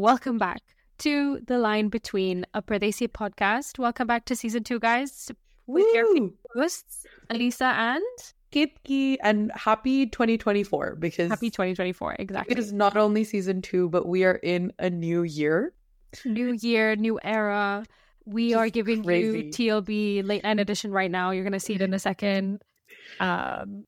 [0.00, 0.62] welcome back
[0.98, 3.78] to The Line Between a Pardesi podcast.
[3.78, 5.30] Welcome back to season two, guys,
[5.66, 5.92] with Woo!
[5.94, 8.02] your hosts, Aleesa and
[8.50, 12.16] Ketki and happy 2024 because happy 2024.
[12.18, 12.52] Exactly.
[12.52, 15.74] it is not only season two, but we are in a new year.
[16.24, 17.84] new year, new era.
[18.24, 19.38] We Just are giving crazy.
[19.38, 21.30] you TLB late night edition right now.
[21.30, 22.62] You're gonna see it in a second.
[23.20, 23.84] Um,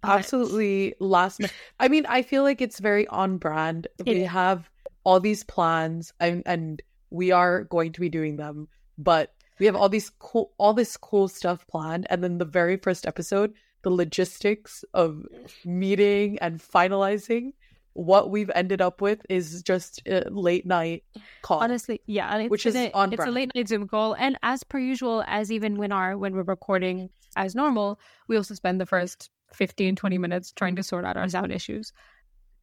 [0.00, 1.40] but- Absolutely last.
[1.78, 3.86] I mean, I feel like it's very on brand.
[4.00, 4.30] It we is.
[4.30, 4.68] have
[5.04, 9.76] all these plans and, and we are going to be doing them, but we have
[9.76, 13.52] all these cool all this cool stuff planned and then the very first episode,
[13.82, 15.24] the logistics of
[15.64, 17.52] meeting and finalizing
[17.94, 21.04] what we've ended up with is just a late night
[21.42, 21.60] call.
[21.60, 24.78] honestly, yeah, Which is a, on it's a late night Zoom call, and as per
[24.78, 29.30] usual, as even when our when we're recording as normal, we also spend the first
[29.52, 31.92] 15, 20 minutes trying to sort out our sound issues.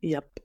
[0.01, 0.39] Yep.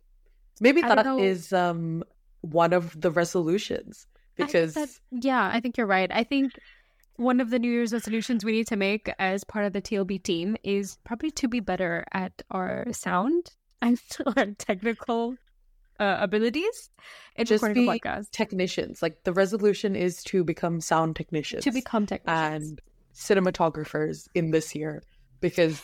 [0.60, 2.04] Maybe I that is um
[2.40, 4.06] one of the resolutions
[4.38, 6.10] I because that- yeah, I think you're right.
[6.12, 6.52] I think
[7.16, 10.22] one of the New Year's resolutions we need to make as part of the TLB
[10.22, 14.00] team is probably to be better at our sound and
[14.36, 15.36] our technical
[16.00, 16.90] uh, abilities
[17.36, 18.30] in Just be podcast.
[18.32, 19.00] technicians.
[19.00, 22.70] Like the resolution is to become sound technicians To become technicians.
[22.70, 22.80] and
[23.14, 25.02] cinematographers in this year
[25.40, 25.80] because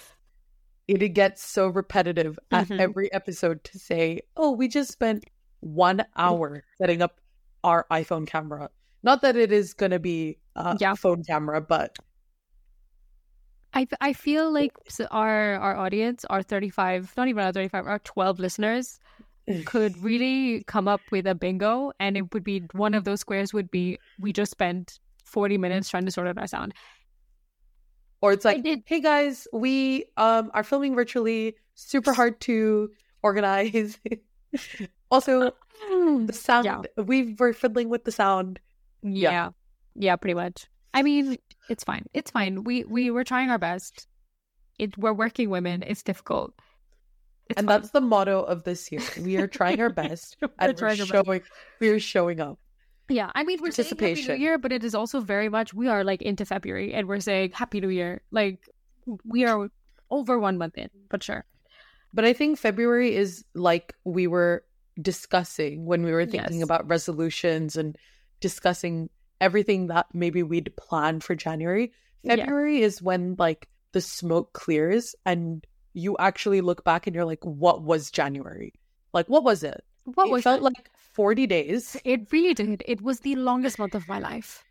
[0.90, 2.80] it gets so repetitive at Mhm.
[2.80, 5.24] every episode to say, "Oh, we just spent
[5.60, 7.20] one hour setting up
[7.64, 8.70] our iPhone camera."
[9.02, 10.94] Not that it is going to be a Yeah.
[10.94, 11.96] phone camera, but
[13.72, 14.72] I, I feel like
[15.12, 18.98] our our audience, our 35, not even our 35, our 12 listeners
[19.64, 23.52] could really come up with a bingo and it would be one of those squares
[23.52, 26.72] would be we just spent 40 minutes trying to sort out our sound.
[28.20, 31.56] Or it's like, "Hey guys, we um are filming virtually.
[31.74, 32.90] Super hard to
[33.22, 33.98] organize."
[35.10, 35.52] also,
[35.88, 36.82] the sound Yeah.
[36.96, 38.60] we were fiddling with the sound.
[39.02, 39.50] Yeah.
[39.94, 40.66] Yeah, pretty much.
[40.94, 42.06] I mean, it's fine.
[42.14, 42.64] It's fine.
[42.64, 44.06] We we were trying our best.
[44.78, 45.82] It we're working women.
[45.86, 46.52] It's difficult.
[47.48, 47.80] It's and fine.
[47.80, 49.02] that's the motto of this year.
[49.20, 51.08] We are trying our best and we're our best.
[51.08, 51.42] showing
[51.80, 52.58] we're showing up.
[53.10, 55.88] Yeah, I mean, we're saying Happy New Year, but it is also very much we
[55.88, 58.22] are like into February, and we're saying Happy New Year.
[58.30, 58.68] Like
[59.24, 59.68] we are
[60.10, 61.44] over one month in, but sure.
[62.14, 64.64] But I think February is like we were
[65.00, 66.64] discussing when we were thinking Yes.
[66.64, 67.96] about resolutions and
[68.40, 69.10] discussing
[69.40, 71.92] everything that maybe we'd planned for January.
[72.22, 72.36] Yeah.
[72.36, 77.44] February is when like the smoke clears and you actually look back and you're like,
[77.44, 78.74] what was January?
[79.12, 79.82] Like, what was it?
[80.04, 80.64] What it was felt it?
[80.64, 81.96] like 40 days.
[82.04, 82.82] It really did.
[82.86, 84.64] It was the longest month of my life.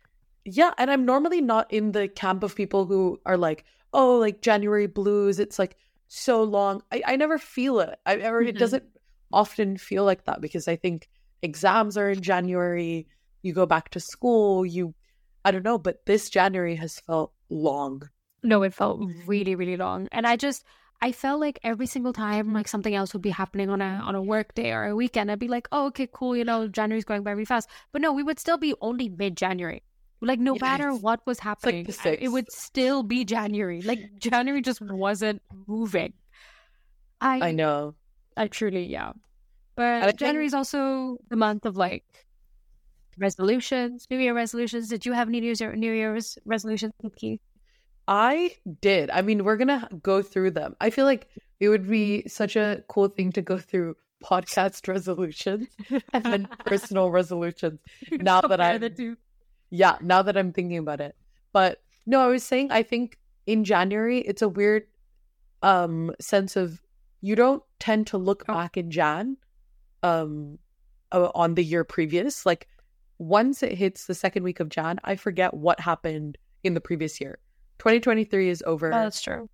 [0.44, 4.42] Yeah, and I'm normally not in the camp of people who are like, oh, like
[4.42, 5.38] January blues.
[5.38, 5.76] It's like
[6.08, 6.82] so long.
[6.90, 7.98] I, I never feel it.
[8.04, 8.58] I or it Mhm.
[8.58, 8.84] doesn't
[9.32, 11.08] often feel like that because I think
[11.42, 13.06] exams are in January.
[13.42, 14.66] You go back to school.
[14.66, 14.94] You,
[15.44, 18.02] I don't know, but this January has felt long.
[18.42, 20.08] No, it felt really, really long.
[20.10, 20.64] And I just
[21.02, 24.14] I felt like every single time like something else would be happening on a on
[24.14, 27.04] a work day or a weekend, I'd be like, Oh, okay, cool, you know, January's
[27.06, 27.68] going by really fast.
[27.92, 29.82] But no, we would still be only mid January.
[30.20, 33.80] Like no matter what was happening, I- it would still be January.
[33.80, 36.12] Like January just wasn't moving.
[37.20, 37.94] I I know.
[38.36, 39.12] I truly, yeah.
[39.76, 42.04] But think- January is also the month of like
[43.18, 44.88] resolutions, New Year resolutions.
[44.88, 47.40] Did you have any New Year's New Year's resolutions, Ketki?
[48.10, 49.08] I did.
[49.10, 50.74] I mean, we're gonna go through them.
[50.80, 51.28] I feel like
[51.60, 55.68] it would be such a cool thing to go through podcast resolutions
[56.12, 57.78] and then personal resolutions.
[58.10, 58.78] Now that I-
[59.70, 61.14] Yeah, now that I'm thinking about it.
[61.52, 63.16] But no, I was saying I think
[63.46, 64.84] in January it's a weird
[65.62, 66.80] um sense of
[67.20, 68.54] you don't tend to look Oh.
[68.54, 69.36] back in Jan
[70.02, 70.58] um
[71.12, 72.44] on the year previous.
[72.44, 72.66] Like
[73.18, 77.20] once it hits the second week of Jan, I forget what happened in the previous
[77.20, 77.38] year.
[77.80, 78.92] 2023 is over.
[78.92, 79.48] Oh, that's true.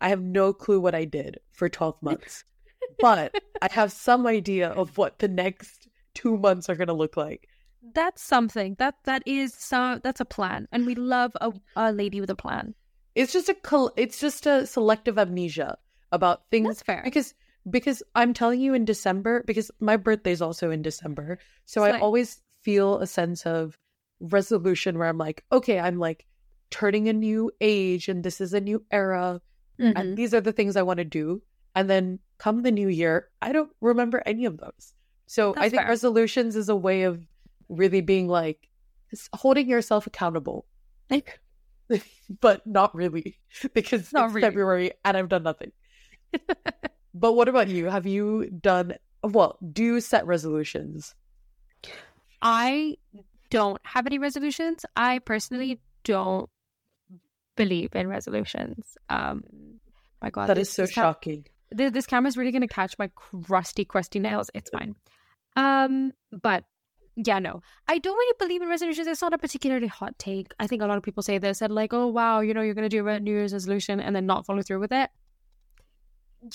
[0.00, 2.44] I have no clue what I did for 12 months,
[3.00, 7.16] but I have some idea of what the next two months are going to look
[7.16, 7.48] like.
[7.94, 8.76] That's something.
[8.78, 10.00] That that is some.
[10.04, 12.74] That's a plan, and we love a, a lady with a plan.
[13.14, 13.56] It's just a
[13.96, 15.76] it's just a selective amnesia
[16.12, 17.02] about things That's fair.
[17.04, 17.34] because
[17.68, 21.38] because I'm telling you in December because my birthday's also in December.
[21.66, 23.76] So I always feel a sense of
[24.20, 26.24] resolution where I'm like, okay, I'm like
[26.74, 29.40] turning a new age and this is a new era
[29.80, 29.96] Mm-hmm.
[29.98, 31.42] and these are the things I want to do.
[31.74, 34.94] And then come the new year, I don't remember any of those.
[35.26, 35.88] So I think fair.
[35.88, 37.18] resolutions is a way of
[37.68, 38.68] really being like
[39.34, 40.66] holding yourself accountable,
[41.10, 41.40] Like
[42.40, 43.36] but not really
[43.74, 44.46] because Not it's really.
[44.46, 45.72] February and I've done nothing.
[47.14, 47.86] but what about you?
[47.86, 48.94] Have you done
[49.24, 49.58] well?
[49.72, 51.16] Do you set resolutions?
[52.42, 52.96] I
[53.50, 54.86] don't have any resolutions.
[54.96, 56.48] I personally don't
[57.56, 58.96] believe in resolutions.
[59.08, 59.44] Um,
[60.20, 61.46] my God, that is so shocking.
[61.70, 64.50] This, this camera is really going to catch my crusty, crusty nails.
[64.54, 64.94] It's fine.
[65.56, 66.64] Um, but
[67.16, 69.06] yeah, no, I don't really believe in resolutions.
[69.06, 70.52] It's not a particularly hot take.
[70.58, 72.74] I think a lot of people say this and like, oh wow, you know, you're
[72.74, 75.10] going to do a New Year's resolution and then not follow through with it.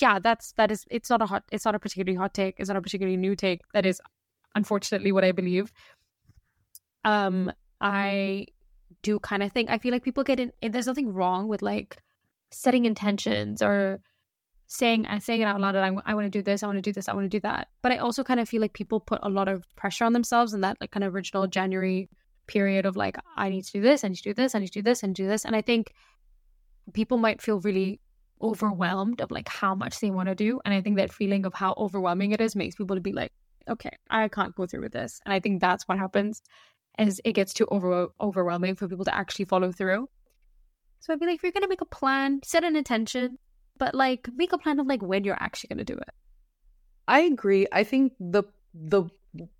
[0.00, 0.84] Yeah, that's that is.
[0.90, 1.44] It's not a hot.
[1.50, 2.56] It's not a particularly hot take.
[2.58, 3.62] It's not a particularly new take.
[3.72, 4.00] That is,
[4.54, 5.72] unfortunately, what I believe.
[7.04, 7.50] Um,
[7.80, 8.46] I
[9.02, 10.52] do kind of think I feel like people get in.
[10.62, 11.98] Eh, there's nothing wrong with like
[12.50, 14.00] setting intentions or
[14.66, 15.74] saying and saying it out loud.
[15.74, 16.62] And I, I want to do this.
[16.62, 17.08] I want to do this.
[17.08, 17.68] I want to do that.
[17.82, 20.54] But I also kind of feel like people put a lot of pressure on themselves
[20.54, 22.08] in that like kind of original January
[22.46, 24.04] period of like I need to do this.
[24.04, 24.54] I need to do this.
[24.54, 25.44] I need to do this and do this.
[25.44, 25.92] And I think
[26.92, 28.00] people might feel really
[28.42, 30.60] overwhelmed of like how much they want to do.
[30.64, 33.32] And I think that feeling of how overwhelming it is makes people to be like,
[33.68, 35.20] okay, I can't go through with this.
[35.24, 36.42] And I think that's what happens
[36.98, 40.08] as it gets too over- overwhelming for people to actually follow through.
[41.00, 43.38] So I'd be like if you're going to make a plan, set an intention,
[43.78, 46.14] but like make a plan of like when you're actually going to do it.
[47.08, 47.66] I agree.
[47.72, 48.44] I think the
[48.74, 49.04] the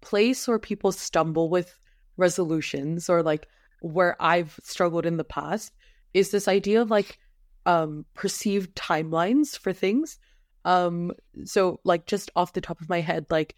[0.01, 1.79] place where people stumble with
[2.17, 3.49] resolutions or like
[3.81, 5.73] where I've struggled in the past
[6.13, 7.19] is this idea of like
[7.67, 10.19] um perceived timelines for things.
[10.65, 11.13] Um
[11.45, 13.57] so like just off the top of my head like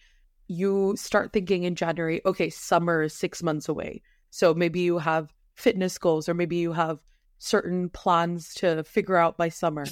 [0.53, 4.03] you start thinking in January, okay, summer is 6 months away.
[4.31, 6.99] So maybe you have fitness goals or maybe you have
[7.39, 9.85] certain plans to figure out by summer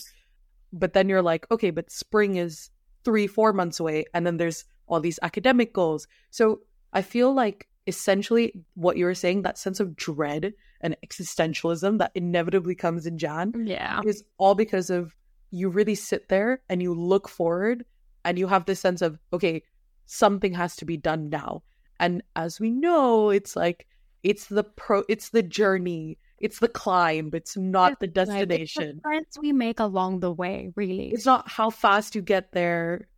[0.72, 2.70] but then you're like, okay, but spring is
[3.04, 4.04] three, four months away.
[4.14, 6.06] And then there's all these academic goals.
[6.30, 6.60] So
[6.92, 12.12] I feel like essentially what you were saying, that sense of dread and existentialism that
[12.14, 15.14] inevitably comes in Jan, yeah, is all because of
[15.50, 17.84] you really sit there and you look forward
[18.24, 19.62] and you have this sense of, okay,
[20.10, 21.62] something has to be done now.
[22.00, 23.86] And as we know, it's like
[24.22, 28.94] it's the pro it's the journey it's the climb it's not it's the destination it's
[28.96, 31.10] the friends we make along the way really.
[31.10, 33.08] It's not how fast you get there.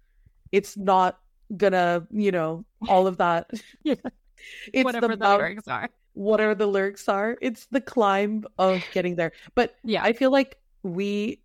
[0.52, 1.18] It's not
[1.56, 3.50] gonna you know all of that.
[3.82, 3.94] Yeah.
[4.72, 5.88] It's whatever the, the lyrics are.
[6.14, 9.30] whatever the lyrics are it's the climb of getting there.
[9.54, 10.02] But yeah.
[10.02, 11.40] I feel like we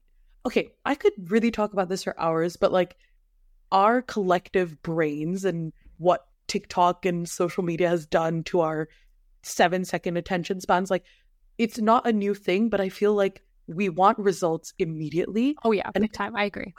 [0.47, 2.97] okay i could really talk about this for hours but like
[3.71, 8.87] our collective brains and what tiktok and social media has done to our
[9.43, 11.03] seven second attention spans like
[11.57, 15.55] it's not a new thing, but I feel like we want results immediately.
[15.63, 16.35] Oh yeah, and time.
[16.35, 16.73] I agree.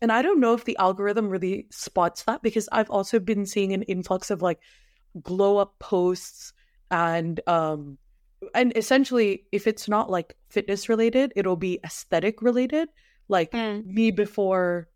[0.00, 3.72] And I don't know if the algorithm really spots that because I've also been seeing
[3.72, 4.60] an influx of like
[5.22, 6.52] glow up posts
[6.90, 7.98] and um
[8.54, 12.88] and essentially if it's not like fitness related, it'll be aesthetic related,
[13.28, 13.84] like mm.
[13.84, 14.88] me before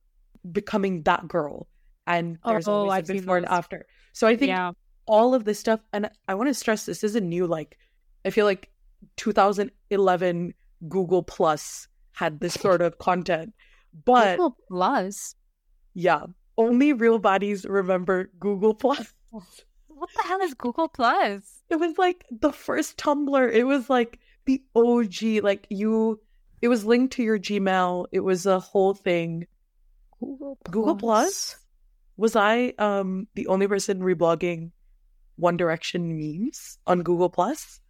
[0.50, 1.68] becoming that girl.
[2.06, 3.86] And there's oh, always a before and after.
[4.12, 4.72] So I think yeah.
[5.06, 7.78] all of this stuff and I want to stress this isn't new like
[8.24, 8.70] I feel like
[9.16, 10.54] 2011
[10.88, 13.54] Google Plus had this sort of content.
[14.04, 15.34] But Google Plus?
[15.94, 16.24] Yeah.
[16.56, 19.12] Only real bodies remember Google Plus.
[19.96, 21.62] What the hell is Google Plus?
[21.70, 23.52] It was like the first Tumblr.
[23.52, 25.42] It was like the OG.
[25.42, 26.20] Like you,
[26.60, 28.06] it was linked to your Gmail.
[28.12, 29.46] It was a whole thing.
[30.20, 30.72] Google Plus.
[30.72, 31.56] Google Plus.
[32.16, 34.70] Was I um the only person reblogging
[35.36, 37.80] One Direction memes on Google Plus?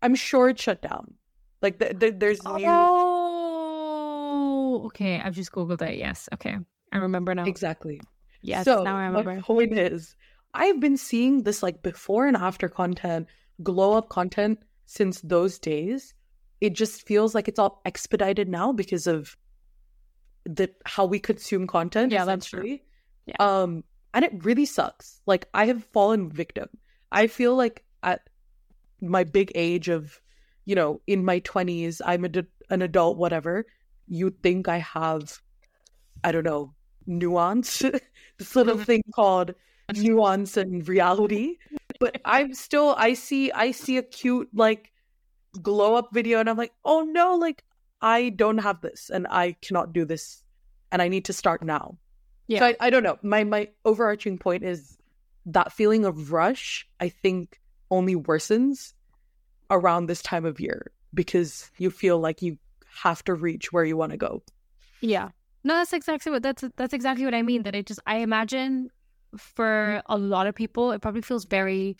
[0.00, 1.14] I'm sure it shut down.
[1.60, 2.64] Like the, the, there's new.
[2.66, 5.20] Oh, okay.
[5.20, 5.98] I've just googled it.
[5.98, 6.28] Yes.
[6.34, 6.56] Okay,
[6.92, 7.44] I remember now.
[7.44, 8.00] Exactly.
[8.40, 8.64] Yes.
[8.64, 9.34] So now I remember.
[9.34, 10.16] My point is,
[10.54, 13.28] I've been seeing this like before and after content,
[13.62, 16.14] glow up content since those days.
[16.60, 19.36] It just feels like it's all expedited now because of
[20.44, 22.12] the how we consume content.
[22.12, 22.78] Yeah, that's true.
[23.26, 23.36] Yeah.
[23.38, 23.84] Um,
[24.14, 25.20] and it really sucks.
[25.26, 26.68] Like I have fallen victim.
[27.10, 28.28] I feel like at
[29.00, 30.20] my big age of,
[30.64, 32.30] you know, in my 20s, I'm a,
[32.70, 33.66] an adult, whatever,
[34.08, 35.40] you think I have,
[36.24, 36.72] I don't know,
[37.06, 37.78] nuance,
[38.38, 38.84] this little mm-hmm.
[38.84, 39.54] thing called
[39.94, 41.56] nuance and reality.
[42.00, 44.90] But I'm still, I see, I see a cute, like,
[45.60, 47.62] glow up video and I'm like, oh no, like,
[48.02, 50.42] I don't have this and I cannot do this
[50.90, 51.96] and I need to start now.
[52.48, 52.58] Yeah.
[52.58, 53.18] So I, I don't know.
[53.22, 54.98] My my overarching point is
[55.46, 58.92] that feeling of rush, I think only worsens
[59.70, 62.58] around this time of year because you feel like you
[63.02, 64.42] have to reach where you want to go.
[65.00, 65.30] Yeah.
[65.64, 67.62] No, that's exactly what that's that's exactly what I mean.
[67.62, 68.90] That it just I imagine
[69.36, 70.12] for mm-hmm.
[70.12, 71.96] a lot of people it probably feels very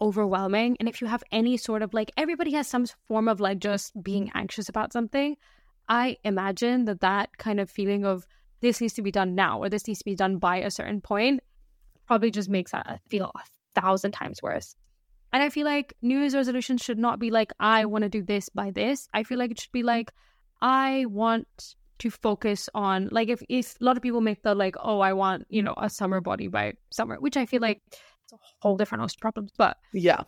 [0.00, 0.76] overwhelming.
[0.80, 3.92] And if you have any sort of like everybody has some form of like just
[4.02, 5.36] being anxious about something,
[5.88, 8.26] I imagine that that kind of feeling of
[8.60, 11.00] this needs to be done now or this needs to be done by a certain
[11.00, 11.40] point
[12.06, 14.74] probably just makes that feel a thousand times worse.
[15.32, 18.22] And I feel like New Year's resolutions should not be like, I want to do
[18.22, 19.08] this by this.
[19.12, 20.10] I feel like it should be like,
[20.60, 21.46] I want
[21.98, 25.12] to focus on, like, if, if a lot of people make the like, oh, I
[25.12, 27.82] want, you know, a summer body by summer, which I feel like
[28.32, 29.52] it's a whole different host of problems.
[29.56, 30.22] But Yeah.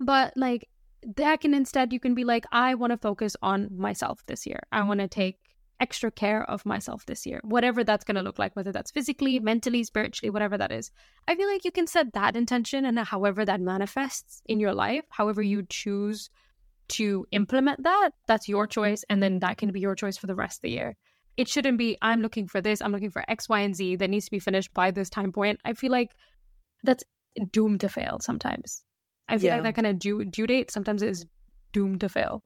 [0.00, 0.68] but like
[1.16, 4.60] that can instead you can be like i want to focus on myself this year.
[4.72, 4.88] I mm-hmm.
[4.88, 5.38] want to take
[5.80, 7.40] extra care of myself this year.
[7.42, 10.90] Whatever that's going to look like whether that's physically mentally spiritually whatever that is.
[11.28, 15.04] I feel like you can set that intention and however that manifests in your life
[15.10, 16.30] however you choose
[16.86, 20.34] to implement that that's your choice and then that can be your choice for the
[20.34, 20.96] rest of the year.
[21.36, 24.10] It shouldn't be i'm looking for this i'm looking for x y and z that
[24.10, 25.60] needs to be finished by this time point.
[25.64, 26.10] I feel like
[26.84, 27.02] that's
[27.50, 28.84] doomed to fail sometimes
[29.28, 29.54] I feel Yeah.
[29.54, 31.24] like that kind of due, due date sometimes is
[31.72, 32.44] doomed to fail.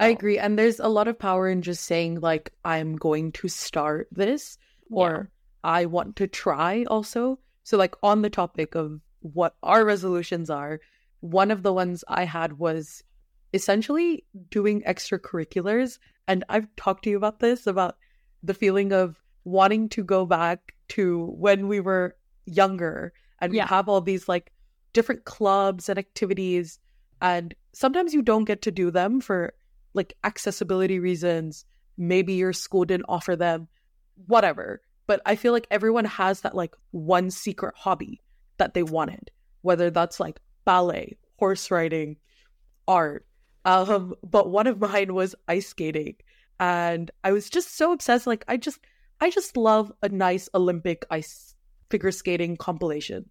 [0.00, 0.38] I agree.
[0.38, 4.58] And there's a lot of power in just saying, like, I'm going to start this
[4.90, 5.30] or
[5.62, 7.38] I want to try also.
[7.62, 10.80] So, like, on the topic of what our resolutions are,
[11.20, 13.04] one of the ones I had was
[13.52, 16.00] essentially doing extracurriculars.
[16.26, 17.96] And I've talked to you about this about
[18.42, 23.12] the feeling of wanting to go back to when we were younger
[23.44, 23.68] and we Yeah.
[23.68, 24.52] have all these like
[24.92, 26.78] different clubs and activities.
[27.20, 29.54] And sometimes you don't get to do them for
[29.94, 31.64] like accessibility reasons.
[31.96, 33.68] Maybe your school didn't offer them,
[34.26, 34.80] whatever.
[35.06, 38.20] But I feel like everyone has that like one secret hobby
[38.58, 39.30] that they wanted,
[39.62, 42.16] whether that's like ballet, horse riding,
[42.88, 43.26] art.
[43.64, 46.16] Um, but one of mine was ice skating.
[46.60, 48.26] And I was just so obsessed.
[48.26, 48.78] Like I just
[49.20, 51.53] I just love a nice Olympic ice
[51.90, 53.28] figure skating compilation.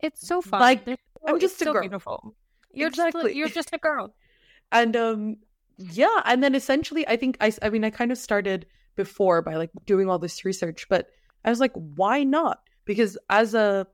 [0.00, 0.60] it's so fun.
[0.60, 1.82] Like, They're I'm it's just a so girl.
[1.82, 2.34] beautiful.
[2.72, 3.22] You're Exactly.
[3.24, 4.14] just you're just a girl.
[4.72, 5.36] and um
[5.76, 8.66] yeah and then essentially i think i i mean i kind of started
[8.96, 11.06] before by like doing all this research but
[11.44, 13.86] i was like why not because as a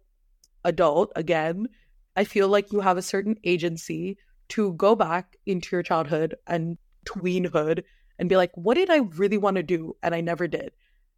[0.65, 1.69] adult again
[2.17, 6.77] i feel like you have a certain agency to go back into your childhood and
[7.05, 7.83] tweenhood
[8.19, 10.73] and be like what did i really want to do and i never did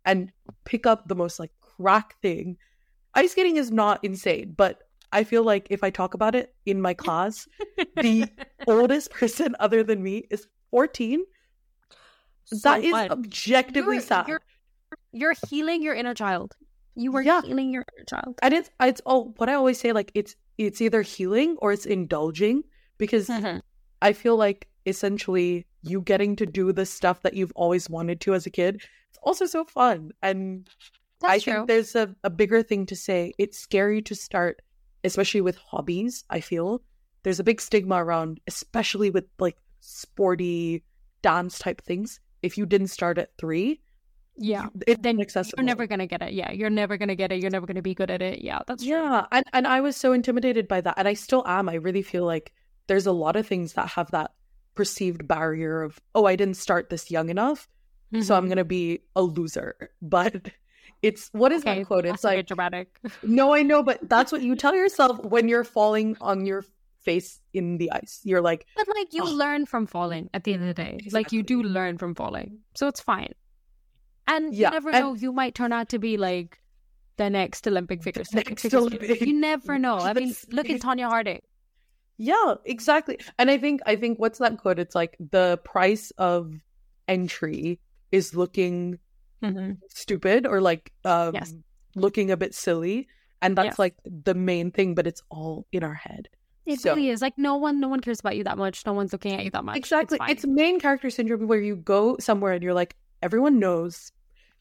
[0.04, 0.30] and
[0.64, 2.56] pick up the most like crack thing
[3.14, 6.80] ice skating is not insane but i feel like if i talk about it in
[6.80, 7.46] my class
[7.96, 8.26] the
[8.66, 11.24] oldest person other than me is 14
[12.44, 13.10] So that is fun.
[13.10, 14.40] objectively You're- sad You're,
[15.12, 16.56] you're healing your inner child.
[16.94, 17.42] You are Yeah.
[17.42, 18.38] healing your inner child.
[18.42, 21.86] and it's it's oh what i always say like it's it's either healing or it's
[21.86, 22.62] indulging
[22.98, 23.60] because Mhm.
[24.02, 28.34] i feel like essentially you getting to do the stuff that you've always wanted to
[28.34, 28.76] as a kid
[29.10, 30.68] it's also so fun and
[31.20, 31.52] That's i true.
[31.52, 34.62] think there's a, a bigger thing to say it's scary to start
[35.04, 36.82] especially with hobbies i feel
[37.22, 40.84] there's a big stigma around especially with like sporty
[41.22, 43.80] dance type things if you didn't start at three
[44.40, 44.68] yeah.
[44.86, 46.32] it's Then inaccessible You're never gonna get it.
[46.32, 47.40] Yeah, you're never gonna get it.
[47.40, 48.40] You're never gonna be good at it.
[48.40, 48.92] Yeah, that's true.
[48.92, 51.68] Yeah, and and I was so intimidated by that, and I still am.
[51.68, 52.52] I really feel like
[52.86, 54.30] there's a lot of things that have that
[54.76, 57.66] perceived barrier of, oh, I didn't start this young enough,
[58.22, 58.48] so I'm Mhm.
[58.50, 59.74] gonna be a loser.
[60.00, 60.52] But
[61.02, 62.04] it's what is okay, that quote?
[62.06, 62.98] It's like, dramatic.
[63.22, 66.64] no, I know, but that's what you tell yourself when you're falling on your
[67.04, 68.20] face in the ice.
[68.24, 69.28] You're like, But like you Ugh.
[69.30, 70.98] learn from falling at the end of the day.
[71.12, 72.58] Like you do learn from falling.
[72.74, 73.32] So it's fine.
[74.26, 76.58] And Yeah, you never and- know, you might turn out to be like
[77.16, 78.78] the next Olympic figure next figure.
[78.78, 79.96] Olympic- You never know.
[79.98, 81.40] I mean, look at Tonya Harding.
[82.16, 83.18] yeah, exactly.
[83.38, 84.78] And I think I think what's that quote?
[84.78, 86.52] It's like the price of
[87.06, 87.80] entry
[88.12, 88.98] is looking
[89.88, 91.54] stupid or like um Yes.
[91.94, 93.08] looking a bit silly
[93.40, 93.78] and that's Yes.
[93.78, 96.28] like the main thing but it's all in our head
[96.66, 97.22] It So- really is.
[97.22, 98.84] Like no one no one cares about you that much.
[98.84, 99.76] No one's looking at you that much.
[99.76, 100.30] exactly fine.
[100.30, 104.12] it's, main character syndrome where you go somewhere and you're like everyone knows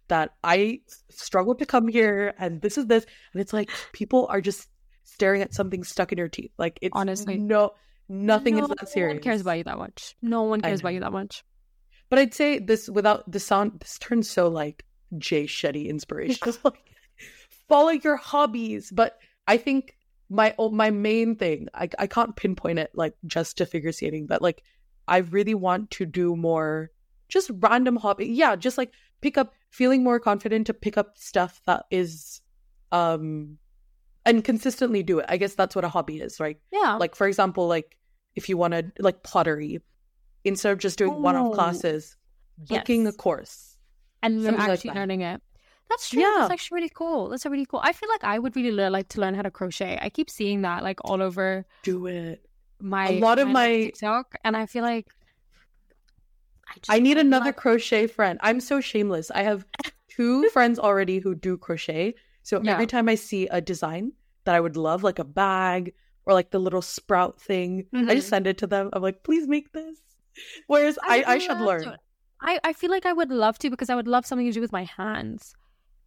[0.08, 0.80] that i
[1.10, 4.70] struggled to come here and this is this and it's like people are just
[5.04, 7.38] staring at something stuck in your teeth like it's Honestly.
[7.38, 7.72] no
[8.08, 10.16] nothing no is that serious one cares about you that much.
[10.22, 11.44] No one cares about you that much.
[12.10, 14.86] But i'd say this without the sound this turns so like
[15.18, 16.82] jay shetty inspiration like
[17.68, 18.92] follow your hobbies.
[18.92, 19.96] But i think
[20.30, 24.28] my oh, my main thing I, I can't pinpoint it like just to figure skating
[24.28, 24.62] but like
[25.08, 26.92] i really want to do more
[27.30, 31.62] just random hobby yeah just like pick up feeling more confident to pick up stuff
[31.66, 32.42] that is
[32.92, 33.58] um
[34.26, 35.26] and consistently do it.
[35.30, 36.60] I guess that's what a hobby is right?
[36.72, 36.98] Yeah.
[37.00, 37.98] like for example like
[38.36, 39.82] if you want to like pottery
[40.48, 42.16] instead of just doing one-off Oh, classes
[42.58, 43.14] booking yes.
[43.14, 43.78] a course
[44.24, 44.96] and like actually that.
[44.96, 45.42] learning it.
[45.90, 46.22] That's true.
[46.22, 46.36] Yeah.
[46.40, 47.30] That's actually really cool.
[47.30, 47.80] That's really cool.
[47.84, 49.98] I feel like I would really le- like to learn how to crochet.
[50.02, 52.44] I keep seeing that like all over do it
[52.82, 55.08] my A lot of like, my- TikTok, and I feel like
[56.68, 58.40] I, just I need another like- crochet friend.
[58.42, 59.32] I'm so shameless.
[59.32, 59.66] I have
[60.10, 62.16] two friends already who do crochet.
[62.44, 62.74] So Yeah.
[62.74, 64.14] every time I see a design
[64.46, 65.94] that I would love, like a bag
[66.26, 68.30] or like the little sprout thing, I just Mhm.
[68.30, 68.90] send it to them.
[68.94, 70.00] I'm like, please make this.
[70.68, 71.84] Whereas I, would I, should learn.
[71.84, 71.98] to.
[72.42, 74.62] I, I feel like I would love to because I would love something to do
[74.62, 75.56] with my hands.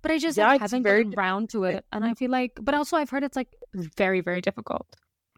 [0.02, 1.84] But I just Yeah, like, haven't very around to it.
[1.92, 4.86] And I feel like, but also I've heard it's like very, very difficult.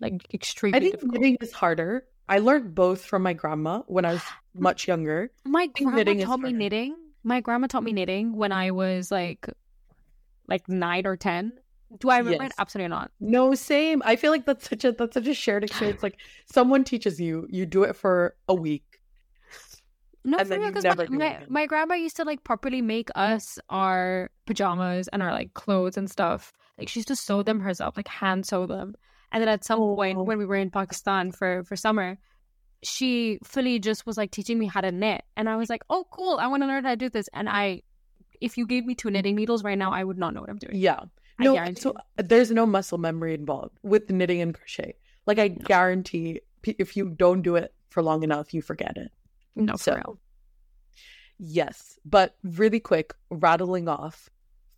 [0.00, 1.14] Like extremely I think difficult.
[1.20, 2.04] knitting is harder.
[2.28, 4.22] I learned both from my grandma when I was
[4.54, 5.30] much younger.
[5.44, 6.58] My grandma knitting taught me harder.
[6.58, 6.96] knitting.
[7.24, 9.48] My grandma taught me knitting when I was like,
[10.48, 11.52] like nine or ten.
[11.98, 12.52] Do I remember Yes.
[12.52, 12.56] it?
[12.58, 13.10] Absolutely not.
[13.20, 14.02] No, same.
[14.04, 16.02] I feel like that's such a that's such a shared experience.
[16.02, 19.00] Like someone teaches you, you do it for a week.
[20.24, 23.58] No, And for real, because my, my, my grandma used to like properly make us
[23.70, 26.52] our pajamas and our like clothes and stuff.
[26.78, 28.94] Like she used to sew them herself, like hand sew them.
[29.32, 30.22] And then at some point Oh.
[30.22, 32.18] when we were in Pakistan for for summer,
[32.84, 36.04] she fully just was like teaching me how to knit, and I was like, "Oh,
[36.10, 36.38] cool!
[36.38, 37.82] I want to learn how to do this." And I,
[38.40, 40.58] if you gave me two knitting needles right now, I would not know what I'm
[40.58, 40.76] doing.
[40.76, 41.00] Yeah.
[41.38, 44.94] No, so there's no muscle memory involved with knitting and crochet.
[45.26, 45.64] Like I No.
[45.64, 49.10] guarantee if you don't do it for long enough, you forget it.
[49.56, 50.18] no, for so- real.
[51.38, 54.30] Yes, but really quick, rattling off.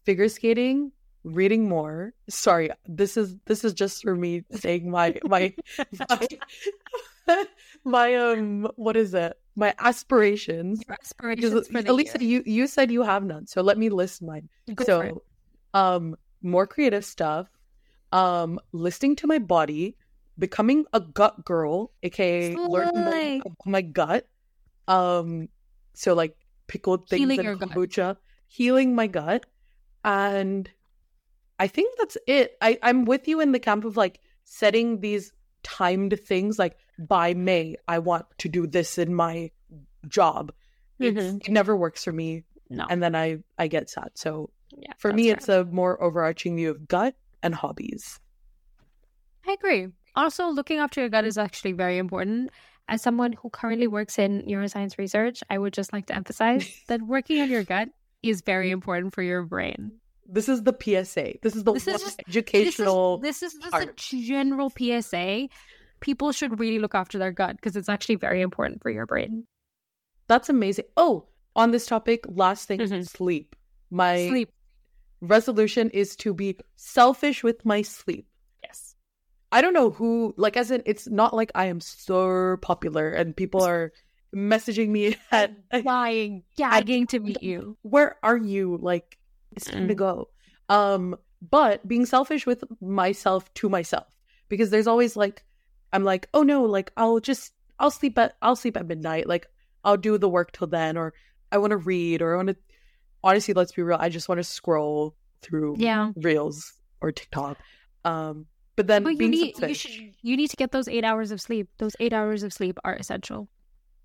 [0.04, 0.92] Figure skating,
[1.22, 2.14] reading more.
[2.28, 5.54] Sorry, this is this is just for me saying my my
[6.08, 6.26] my,
[7.84, 9.34] my um what is it?
[9.56, 10.80] My aspirations.
[10.88, 12.28] Your Because aspirations for the Aleesa, year.
[12.30, 14.48] you you said you have none, so let me list mine.
[14.74, 15.22] Go for so,
[15.74, 17.48] um, more creative stuff.
[18.12, 19.96] Um, listening to my body,
[20.38, 24.28] becoming a gut girl, aka learning my gut.
[24.86, 25.48] Um,
[25.94, 26.36] so like
[26.68, 27.70] pickled things Healing and your gut.
[27.70, 29.46] kombucha, healing my gut,
[30.04, 30.70] and
[31.58, 32.56] I think that's it.
[32.60, 35.32] I I'm with you in the camp of like setting these
[35.62, 36.58] timed things.
[36.58, 39.50] Like by May, I want to do this in my
[40.06, 40.52] job.
[41.00, 41.40] Mhm.
[41.42, 44.10] It never works for me, No, and then I I get sad.
[44.14, 45.34] So yeah, for me, fair.
[45.36, 48.20] it's a more overarching view of gut and hobbies.
[49.46, 49.88] I agree.
[50.16, 52.50] Also, looking after your gut is actually very important.
[52.88, 57.02] As someone who currently works in neuroscience research, I would just like to emphasize that
[57.02, 57.88] working on your gut
[58.22, 59.92] is very important for your brain.
[60.26, 61.34] This is the PSA.
[61.42, 63.18] This is the This is just- educational.
[63.18, 65.48] This is, this is just a general PSA.
[66.00, 69.46] People should really look after their gut because it's actually very important for your brain.
[70.26, 70.86] That's amazing.
[70.96, 73.06] Oh, on this topic, last thing, Mhm.
[73.08, 73.54] sleep.
[73.90, 74.50] My Sleep.
[75.20, 78.26] Resolution is to be selfish with my sleep.
[78.62, 78.94] Yes.
[79.52, 83.36] I don't know who, like, as in, it's not like I am so popular and
[83.36, 83.92] people are
[84.34, 87.76] messaging me at, Flying, gagging to meet you.
[87.82, 88.78] where are you?
[88.80, 89.18] Like,
[89.52, 89.98] it's time to Mm.
[89.98, 90.28] go.
[90.68, 91.16] Um,
[91.50, 94.06] but being selfish with myself to myself
[94.48, 95.44] because there's always like,
[95.92, 99.28] I'm like, oh no, like I'll just, I'll sleep at, I'll sleep at midnight.
[99.28, 99.46] Like
[99.84, 101.12] I'll do the work till then, or
[101.52, 102.56] I want to read, or I want to.
[103.24, 103.96] Honestly, let's be real.
[103.98, 106.12] I just want to scroll through Yeah.
[106.14, 107.58] reels or TikTok.
[108.04, 111.30] Um, but then But you need you should you need to get those eight hours
[111.30, 111.68] of sleep.
[111.78, 113.48] Those eight hours of sleep are essential.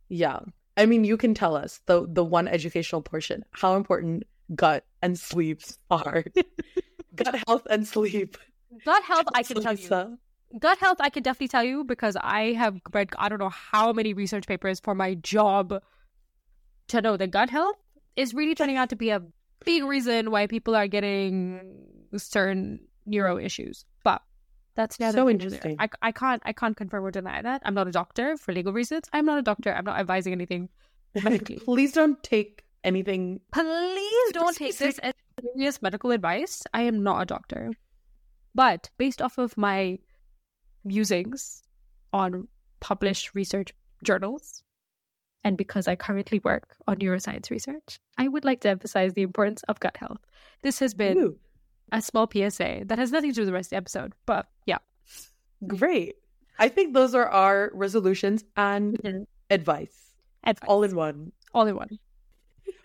[0.07, 0.39] Yeah.
[0.77, 4.23] I mean, you can tell us the the one educational portion how important
[4.55, 6.23] gut and sleep are.
[7.15, 8.37] gut health and sleep.
[8.85, 10.17] Gut health, I can tell you.
[10.59, 13.91] Gut health, I can definitely tell you because I have read I don't know how
[13.91, 15.81] many research papers for my job
[16.87, 17.75] to know that gut health
[18.19, 19.21] is really turning out to be a
[19.65, 21.59] big reason why people are getting
[22.17, 23.85] certain neuro issues.
[24.03, 24.21] But
[24.75, 25.71] that's neither So here nor there.
[25.71, 25.75] interesting.
[25.79, 27.61] I, I can't I can't confirm or deny that.
[27.65, 29.05] I'm not a doctor for legal reasons.
[29.13, 29.73] I'm not a doctor.
[29.73, 30.69] I'm not advising anything
[31.23, 31.59] medically.
[31.59, 33.39] Please don't take anything.
[33.51, 36.63] Please don't take this as serious medical advice.
[36.73, 37.71] I am not a doctor.
[38.55, 39.99] But based off of my
[40.83, 41.63] musings
[42.13, 42.47] on
[42.79, 44.63] published research journals,
[45.43, 49.63] and because I currently work on neuroscience research, I would like to emphasize the importance
[49.63, 50.19] of gut health.
[50.61, 51.37] This has been Ooh,
[51.91, 54.47] a small PSA that has nothing to do with the rest of the episode, but
[54.65, 54.79] yeah.
[55.67, 56.15] great.
[56.57, 59.25] I think those are our resolutions and Mhm.
[59.49, 60.67] advice Advice.
[60.67, 61.31] all in one.
[61.53, 61.99] all in one.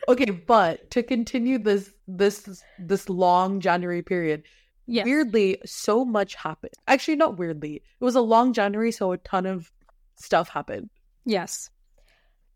[0.08, 4.44] Okay, but to continue this this this long January period,
[4.86, 5.06] Yes.
[5.06, 6.74] weirdly, so much happened.
[6.86, 7.76] Actually, not weirdly.
[7.76, 9.72] It was a long January, so a ton of
[10.16, 10.90] stuff happened.
[11.24, 11.70] Yes.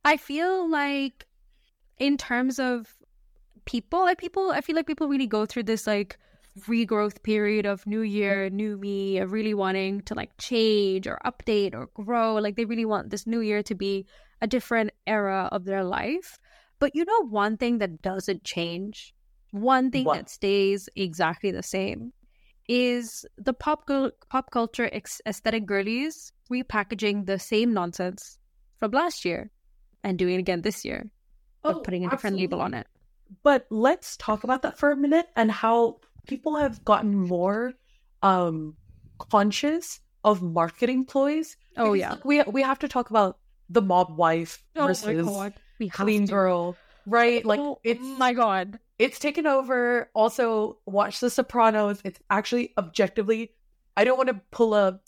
[0.05, 1.27] I feel like
[1.99, 2.95] in terms of
[3.65, 6.19] people, like people I feel like people really go through this like
[6.61, 11.75] regrowth period of new year, new me, of really wanting to like change or update
[11.75, 12.35] or grow.
[12.37, 14.07] Like they really want this new year to be
[14.41, 16.39] a different era of their life.
[16.79, 19.15] But you know one thing that doesn't change,
[19.51, 20.15] one thing What?
[20.15, 22.13] that stays exactly the same
[22.69, 23.89] is the pop
[24.31, 28.39] pop culture ex- aesthetic girlies repackaging the same nonsense
[28.79, 29.51] from last year
[30.05, 31.11] and doing it again this year,
[31.63, 32.87] but Oh, putting a different label on it.
[33.43, 37.73] But let's talk about that for a minute and how people have gotten more
[38.23, 38.77] um
[39.19, 41.57] conscious of marketing ploys.
[41.77, 42.11] Oh Because, yeah.
[42.13, 45.27] like, we we have to talk about the mob wife Oh versus.
[45.91, 46.33] Clean to.
[46.33, 47.45] girl, right?
[47.45, 48.79] Like oh it's my god.
[48.99, 50.11] it's taken over.
[50.15, 52.01] Also, watch The Sopranos.
[52.05, 53.53] It's actually objectively,
[53.97, 55.01] I don't want to pull a.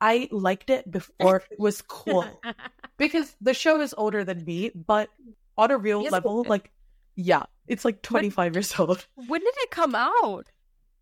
[0.00, 2.42] I liked it before it was cool
[2.98, 5.08] because the show is older than me, but
[5.56, 6.70] on a real Yes, level, like,
[7.14, 9.06] yeah, it's like 25 years old.
[9.28, 10.50] when did it come out?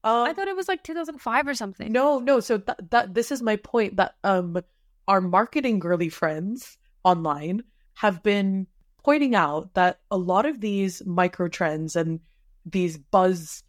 [0.04, 1.90] Um, I thought it was like 2005 or something.
[1.90, 2.40] no, no.
[2.40, 4.58] So that that this is my point that um
[5.08, 8.66] our marketing girly friends online have been
[9.02, 12.20] pointing out that a lot of these micro trends and
[12.66, 13.62] these buzz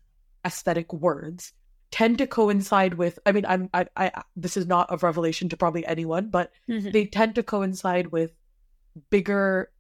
[0.46, 1.54] aesthetic words
[1.98, 5.56] tend to coincide with i mean i'm I, I this is not a revelation to
[5.64, 6.92] probably anyone but Mhm.
[6.96, 8.32] they tend to coincide with
[9.10, 9.72] bigger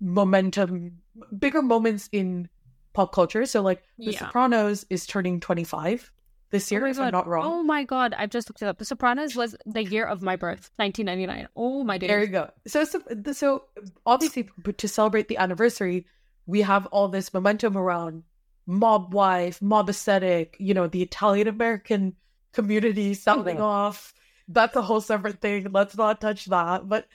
[0.00, 0.98] momentum
[1.38, 2.48] bigger moments in
[2.94, 4.18] pop culture so like the Yeah.
[4.26, 6.10] sopranos is turning 25
[6.50, 8.66] this Oh year my if i'm not wrong Oh my god, I've just looked it
[8.66, 8.76] up.
[8.78, 11.48] The Sopranos was the year of my birth, 1999.
[11.56, 12.08] Oh my days.
[12.08, 12.50] There you go.
[12.66, 13.00] So, so,
[13.32, 13.64] so
[14.04, 16.06] obviously, but to celebrate the anniversary,
[16.44, 18.24] we have all this momentum around
[18.66, 20.56] mob wife, mob aesthetic.
[20.58, 22.16] You know, the Italian American
[22.52, 23.62] community sounding Mhm.
[23.62, 24.14] off.
[24.48, 25.68] That's a whole separate thing.
[25.72, 26.88] Let's not touch that.
[26.88, 27.06] But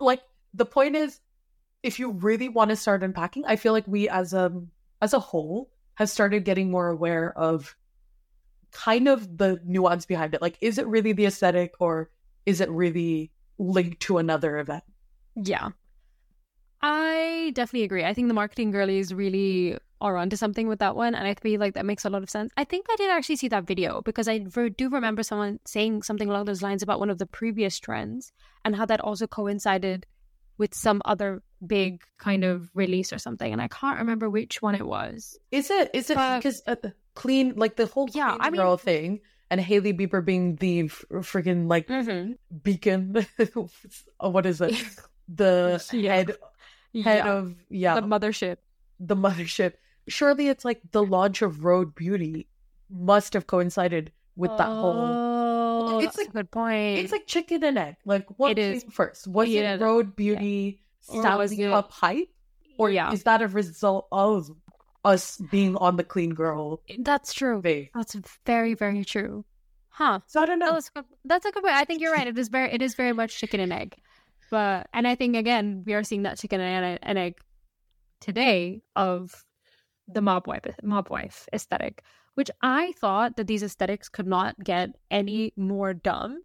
[0.00, 0.22] like,
[0.54, 1.20] the point is,
[1.82, 4.52] if you really want to start unpacking, I feel like we as a
[5.00, 7.76] as a whole have started getting more aware of
[8.72, 10.42] kind of the nuance behind it.
[10.42, 12.10] Like, is it really the aesthetic or
[12.46, 14.84] is it really linked to another event?
[15.36, 15.70] Yeah.
[16.82, 18.04] I definitely agree.
[18.04, 21.14] I think the marketing girlies really are onto something with that one.
[21.14, 22.52] And I feel like that makes a lot of sense.
[22.56, 26.28] I think I did actually see that video because I do remember someone saying something
[26.28, 28.32] along those lines about one of the previous trends
[28.64, 30.06] and how that also coincided
[30.58, 33.52] with some other big kind of release or something.
[33.52, 35.38] And I can't remember which one it was.
[35.50, 35.90] Is it?
[35.94, 36.76] Is it because uh,
[37.14, 40.82] clean, like the whole Yeah, clean I mean- girl thing, and Hailey Bieber being the
[40.82, 42.32] f- freaking like Mm-hmm.
[42.62, 43.26] beacon?
[44.20, 44.74] what is it?
[45.32, 46.14] The Yeah.
[46.16, 46.28] head
[47.04, 47.32] head Yeah.
[47.32, 48.56] of yeah The mothership.
[48.98, 49.74] the mothership.
[50.08, 52.48] Surely it's like the launch of Rhode Beauty
[52.90, 54.94] must have coincided with that whole.
[54.96, 56.98] Oh, It's like- a good point.
[56.98, 57.96] It's like chicken and egg.
[58.04, 58.82] Like what It is.
[58.82, 59.26] came first?
[59.28, 59.74] Was Yeah.
[59.74, 62.28] it Rhode Beauty selling was it- up hype,
[62.78, 64.50] or yeah, is that a result of
[65.04, 67.62] us being on the clean girl that's true.
[67.94, 69.44] That's very, very true.
[69.88, 70.20] Huh.
[70.26, 70.72] So I don't know.
[70.72, 71.74] That's a good, that's a good point.
[71.74, 72.26] I think you're right.
[72.26, 73.96] It is very it is very much chicken and egg.
[74.50, 77.38] But and I think again we are seeing that chicken and, and egg
[78.20, 79.44] today of
[80.14, 82.02] the mob wife mob wife aesthetic,
[82.34, 86.42] which I thought that these aesthetics could not get any more dumb.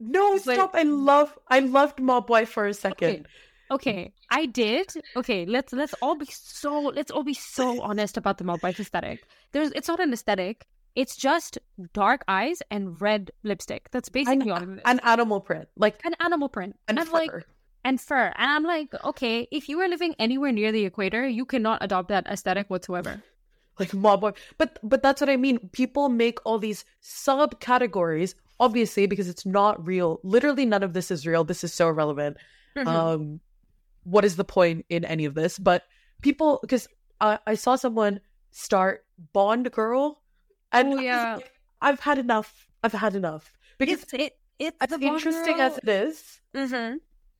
[0.00, 0.74] No, But- stop!
[0.74, 3.26] I love, I loved Mob Wife for a second.
[3.70, 4.86] Okay, I did.
[5.16, 8.80] Okay, let's let's all be so let's all be so honest about the mob wife
[8.80, 9.24] aesthetic.
[9.52, 10.66] There's it's not an aesthetic.
[10.94, 11.58] It's just
[11.92, 13.90] dark eyes and red lipstick.
[13.90, 14.82] That's basically all of it.
[14.86, 16.76] An animal print, like An animal print.
[16.88, 17.30] and And, like
[17.88, 18.26] and fur.
[18.36, 22.08] And I'm like, okay, if you are living anywhere near the equator, you cannot adopt
[22.14, 23.22] that aesthetic whatsoever.
[23.80, 24.34] like Mob Wife.
[24.58, 25.58] But but that's what I mean.
[25.80, 30.20] People make all these subcategories, obviously, because it's not real.
[30.22, 31.44] Literally, none of this is real.
[31.44, 32.36] This is so irrelevant.
[32.76, 32.88] Mm-hmm.
[32.88, 33.40] Um,
[34.04, 35.58] what is the point in any of this?
[35.58, 35.84] But
[36.22, 36.88] people, because
[37.20, 38.20] I, I saw someone
[38.50, 40.20] start Bond Girl,
[40.72, 41.36] and Oh, yeah.
[41.36, 42.66] like, I've had enough.
[42.82, 46.40] I've had enough because it's it it's as interesting as it is.
[46.54, 46.98] hmm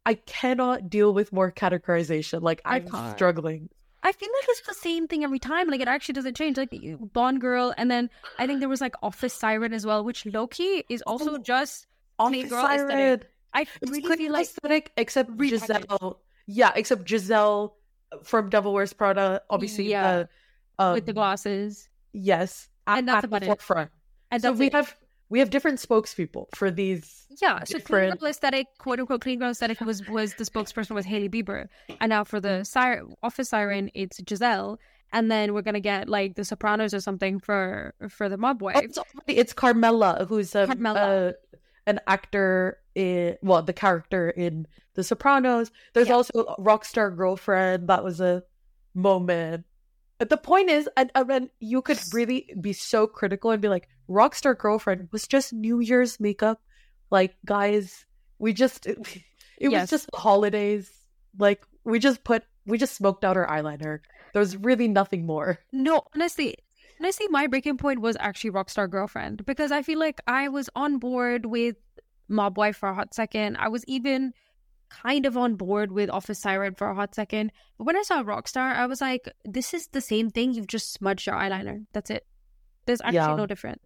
[0.08, 2.40] I cannot deal with more categorization.
[2.42, 3.68] Like I'm struggling.
[4.02, 5.68] I feel like it's the same thing every time.
[5.68, 6.56] Like it actually doesn't change.
[6.56, 6.72] Like
[7.12, 10.84] Bond girl, and then I think there was like Office Siren as well, which lowkey
[10.88, 11.86] is also Oh, just.
[12.18, 12.90] Office girl aesthetic.
[12.90, 13.20] Siren.
[13.54, 15.50] I It's really feel like aesthetic, except repackaged.
[15.82, 16.20] Giselle.
[16.46, 17.76] Yeah, except Giselle
[18.22, 19.42] from Devil Wears Prada.
[19.50, 20.24] Obviously, Yeah.
[20.24, 20.28] the,
[20.84, 23.46] um, with the glasses, yes, at, And that's at the about it.
[23.46, 23.90] forefront.
[24.30, 24.72] and So we it.
[24.72, 24.96] have
[25.30, 27.26] we have different spokespeople for these.
[27.42, 31.04] Yeah, so clean girl aesthetic, quote unquote clean girl aesthetic was was the spokesperson was
[31.06, 31.66] Hailey Bieber,
[32.00, 34.78] and now for the siren, office siren, it's Giselle,
[35.12, 38.66] and then we're gonna get like the Sopranos or something for for the mob Oh,
[38.66, 38.82] wife.
[38.82, 41.26] it's, already- it's Carmela, who's um, Carmela.
[41.28, 41.32] Uh,
[41.86, 45.70] an actor in well, the character in The Sopranos.
[45.94, 46.14] There's Yeah.
[46.16, 47.88] also Rockstar Girlfriend.
[47.88, 48.42] That was a
[48.94, 49.64] moment.
[50.18, 53.88] But the point is, and, and you could really be so critical and be like,
[54.10, 56.60] Rockstar Girlfriend was just New Year's makeup.
[57.10, 58.04] Like, guys,
[58.38, 58.98] we just it,
[59.58, 59.82] it Yes.
[59.82, 60.90] was just holidays.
[61.38, 64.00] Like, we just put we just smoked out our eyeliner.
[64.32, 65.58] There was really nothing more.
[65.72, 66.56] No, honestly,
[67.00, 70.98] honestly, my breaking point was actually Rockstar Girlfriend because I feel like I was on
[70.98, 71.76] board with
[72.28, 73.56] Mob Wife for a hot second.
[73.58, 74.32] I was even
[74.90, 77.52] kind of on board with Office Siren for a hot second.
[77.76, 80.52] But when I saw Rockstar, I was like, this is the same thing.
[80.52, 81.84] You've just smudged your eyeliner.
[81.92, 82.26] That's it.
[82.86, 83.36] There's actually Yeah.
[83.36, 83.82] no difference.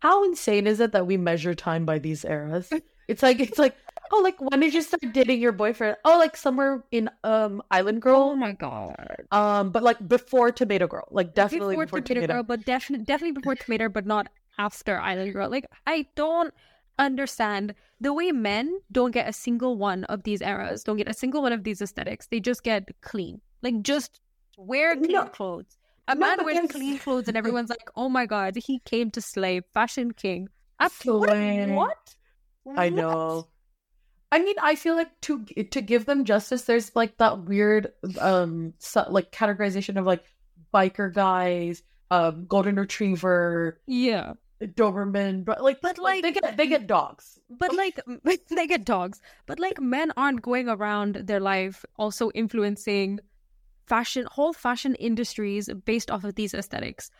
[0.00, 2.70] How insane is it that we measure time by these eras?
[3.08, 3.76] It's like it's like
[4.12, 5.96] oh like when did you start dating your boyfriend?
[6.04, 8.30] Oh like somewhere in um Island Girl.
[8.32, 9.16] Oh my god.
[9.30, 11.06] Um but like before Tomato Girl.
[11.10, 12.32] Like definitely before, before, Tomato, Tomato.
[12.34, 15.50] Girl, but definitely definitely before Tomato, but not after Island Girl.
[15.50, 16.54] Like I don't
[16.98, 21.14] understand the way men don't get a single one of these eras, don't get a
[21.14, 22.26] single one of these aesthetics.
[22.28, 24.20] They just get clean, like just
[24.56, 25.24] wear clean No.
[25.26, 25.78] clothes.
[26.08, 29.10] A No, man wears there's- clean clothes, and everyone's like, "Oh my god, he came
[29.12, 30.48] to slay, fashion king."
[30.80, 31.28] Absolutely.
[31.66, 31.70] Slay.
[31.74, 32.14] What?
[32.76, 32.92] I What?
[32.94, 33.48] know.
[34.32, 38.74] I mean, I feel like to to give them justice, there's like that weird um
[38.78, 40.24] so, like categorization of like
[40.74, 44.32] biker guys, um golden retriever, Yeah,
[44.66, 47.38] Doberman, but like But, like, they get they get dogs.
[47.50, 48.00] but like
[48.50, 53.20] they get dogs, but like men aren't going around their life also influencing
[53.86, 57.10] fashion, whole fashion industries based off of these aesthetics.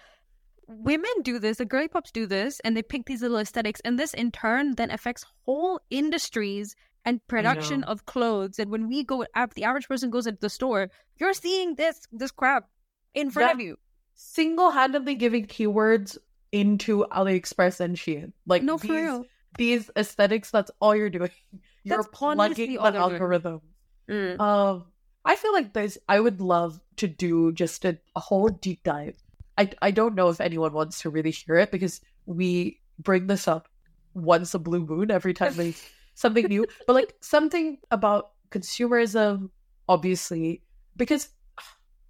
[0.68, 3.98] Women do this, the girly pops do this, and they pick these little aesthetics, and
[3.98, 6.74] this in turn then affects whole industries
[7.04, 8.58] and production of clothes.
[8.60, 9.24] And when we go,
[9.54, 12.68] the average person goes into the store, you're seeing this this crap
[13.12, 13.52] in front Yeah.
[13.54, 13.76] of you.
[14.14, 16.16] Single handedly giving keywords
[16.52, 18.32] into AliExpress and Shein.
[18.46, 19.26] Like No, for these, real.
[19.58, 21.30] these aesthetics, that's all you're doing.
[21.84, 23.60] You're That's plugging an algorithm.
[24.08, 24.38] Mm.
[24.38, 24.84] Um,
[25.24, 25.98] I feel like this.
[26.08, 29.20] I would love to do just a, a whole deep dive.
[29.58, 33.48] I I don't know if anyone wants to really hear it because we bring this
[33.48, 33.68] up
[34.14, 35.82] once a blue moon every time there's
[36.14, 36.66] something new.
[36.86, 39.50] But like something about consumerism,
[39.88, 40.62] obviously,
[40.96, 41.30] because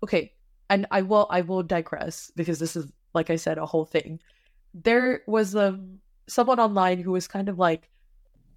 [0.02, 0.34] okay,
[0.68, 4.20] and I will I will digress because this is like I said a whole thing.
[4.74, 5.98] There was um
[6.28, 7.90] someone online who was kind of like,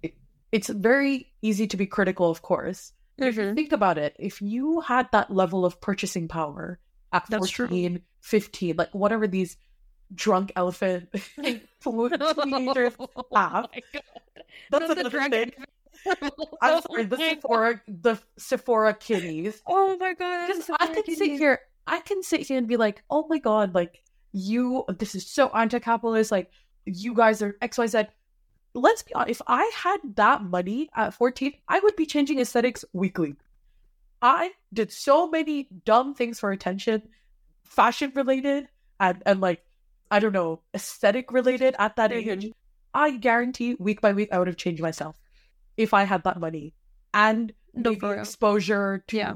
[0.02, 0.14] it,
[0.52, 2.92] it's very easy to be critical, of course.
[3.20, 3.54] Mhm.
[3.54, 6.78] think about it, if you had that level of purchasing power
[7.12, 7.98] at That's true.
[8.20, 9.56] 15, like whatever these
[10.14, 11.08] drunk elephant
[11.82, 13.68] teenagers Oh have,
[14.70, 15.52] that's the another drunk thing.
[16.60, 19.62] I'm sorry, the Oh Sephora, the Sephora kitties.
[19.66, 20.48] Oh my god!
[20.48, 23.74] Just, I can sit here, I can sit here and be like, oh my god,
[23.74, 24.02] like
[24.36, 26.30] you, this is so anti-capitalist.
[26.30, 26.50] Like
[26.84, 28.02] you guys are X, Y, Z.
[28.74, 29.30] Let's be honest.
[29.30, 33.34] If I had that money at 14, I would be changing aesthetics weekly.
[34.20, 37.02] I did so many dumb things for attention,
[37.64, 38.68] fashion related,
[39.00, 39.62] and and like
[40.10, 42.16] I don't know, aesthetic related at that Mhm.
[42.44, 42.52] age.
[42.94, 45.18] I guarantee week by week I would have changed myself
[45.76, 46.74] if I had that money
[47.12, 48.12] and No, real.
[48.12, 49.34] exposure to Yeah.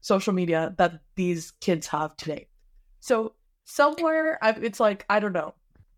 [0.00, 2.48] social media that these kids have today.
[3.00, 3.34] So
[3.70, 5.54] somewhere I, it's like I don't know,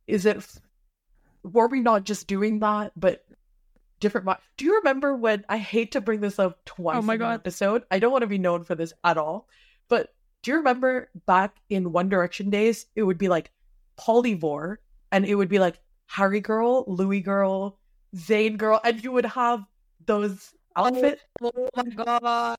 [0.07, 0.45] is it
[1.43, 3.25] were we not just doing that, but
[4.01, 4.27] different?
[4.27, 7.21] mi- Do you remember when I hate to bring this up twice Oh my in
[7.21, 7.33] God.
[7.35, 7.85] episode?
[7.91, 9.49] I don't want to be known for this at all,
[9.89, 12.87] but do you remember back in One Direction days?
[12.97, 13.51] It would be like
[13.99, 14.77] Polyvore,
[15.13, 17.79] and it would be like Harry Girl, Louis Girl,
[18.17, 19.65] Zayn Girl, and you would have
[20.07, 21.23] those outfits.
[21.43, 22.57] Oh my god!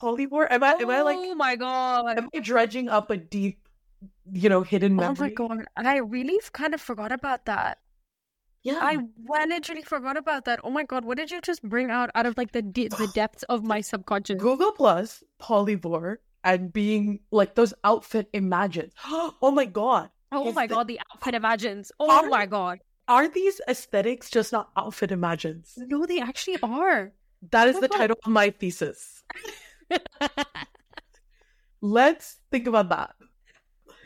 [0.00, 0.46] Polyvore?
[0.50, 2.18] Am I am I like Oh my god!
[2.18, 3.63] am I dredging up a deep,
[4.32, 5.34] you know, hidden memory.
[5.38, 5.66] Oh my god!
[5.76, 7.78] And I really kind of forgot about that.
[8.62, 8.78] Yeah.
[8.80, 8.98] I
[9.32, 10.60] I literally forgot about that.
[10.64, 11.04] Oh my god!
[11.04, 13.80] What did you just bring out out of like the de- the depths of my
[13.80, 14.40] subconscious?
[14.40, 18.92] Google Plus, Polyvore, and being like those outfit imagines.
[19.06, 20.10] Oh my god.
[20.32, 20.88] Oh Is my the- god!
[20.88, 21.92] The outfit imagines.
[22.00, 22.78] Oh Are- my god!
[23.06, 25.74] Are these aesthetics just not outfit imagines?
[25.76, 27.12] No, they actually are.
[27.50, 27.98] That is Oh the God.
[27.98, 29.22] title of my thesis.
[31.82, 33.14] Let's think about that.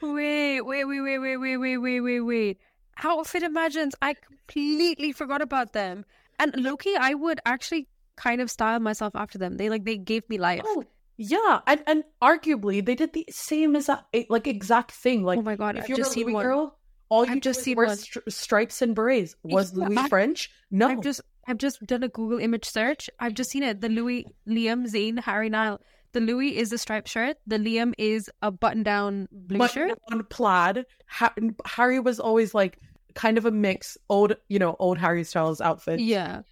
[0.02, 2.58] Wait, wait, wait, wait, wait, wait, wait, wait, wait, wait.
[3.02, 3.94] Outfit imagines.
[4.02, 6.04] I completely forgot about them.
[6.38, 9.56] And lowkey, I would actually kind of style myself after them.
[9.56, 10.62] They like they gave me life.
[10.64, 10.84] Oh,
[11.16, 15.22] yeah, and and arguably they did the same uh, exact like exact thing.
[15.24, 16.44] Like oh my god, if I've you're just a Louis one.
[16.44, 17.98] girl, all you I've just seen wear one.
[18.28, 19.34] stripes and berets.
[19.42, 20.50] Was Yeah, Louis I- French?
[20.70, 20.88] No.
[20.88, 23.08] I've just I've just done a Google image search.
[23.18, 23.80] I've just seen it.
[23.80, 25.80] The Louis, Liam, Zayn, Harry, Niall.
[26.12, 27.36] The Louis is the striped shirt.
[27.46, 29.98] The Liam is a button-down blue shirt.
[30.10, 30.84] on plaid.
[31.06, 31.34] Ha-
[31.66, 32.78] Harry was always like
[33.14, 36.00] kind of a mix, old you know, old Harry Styles outfit.
[36.00, 36.42] Yeah.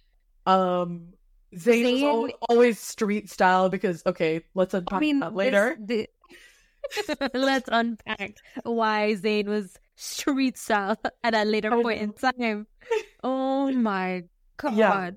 [0.45, 1.13] Um,
[1.55, 5.75] Zayn, was Zayn- al- always street style because okay, let's unpack I mean, that later.
[5.79, 12.67] this- the- Let's unpack why Zayn was street style at a later point in time.
[13.23, 14.23] Oh my
[14.57, 14.75] god.
[14.77, 15.09] Yeah.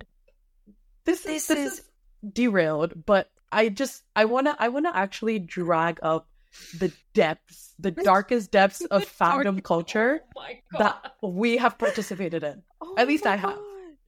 [1.04, 1.82] This, this this is- is
[2.32, 6.28] derailed, but I just I wanna I wanna actually drag up
[6.78, 10.44] the depths, the darkest depths of fandom culture Oh
[10.78, 12.62] that we have participated in.
[12.80, 13.56] Oh At least I have.
[13.56, 13.64] God.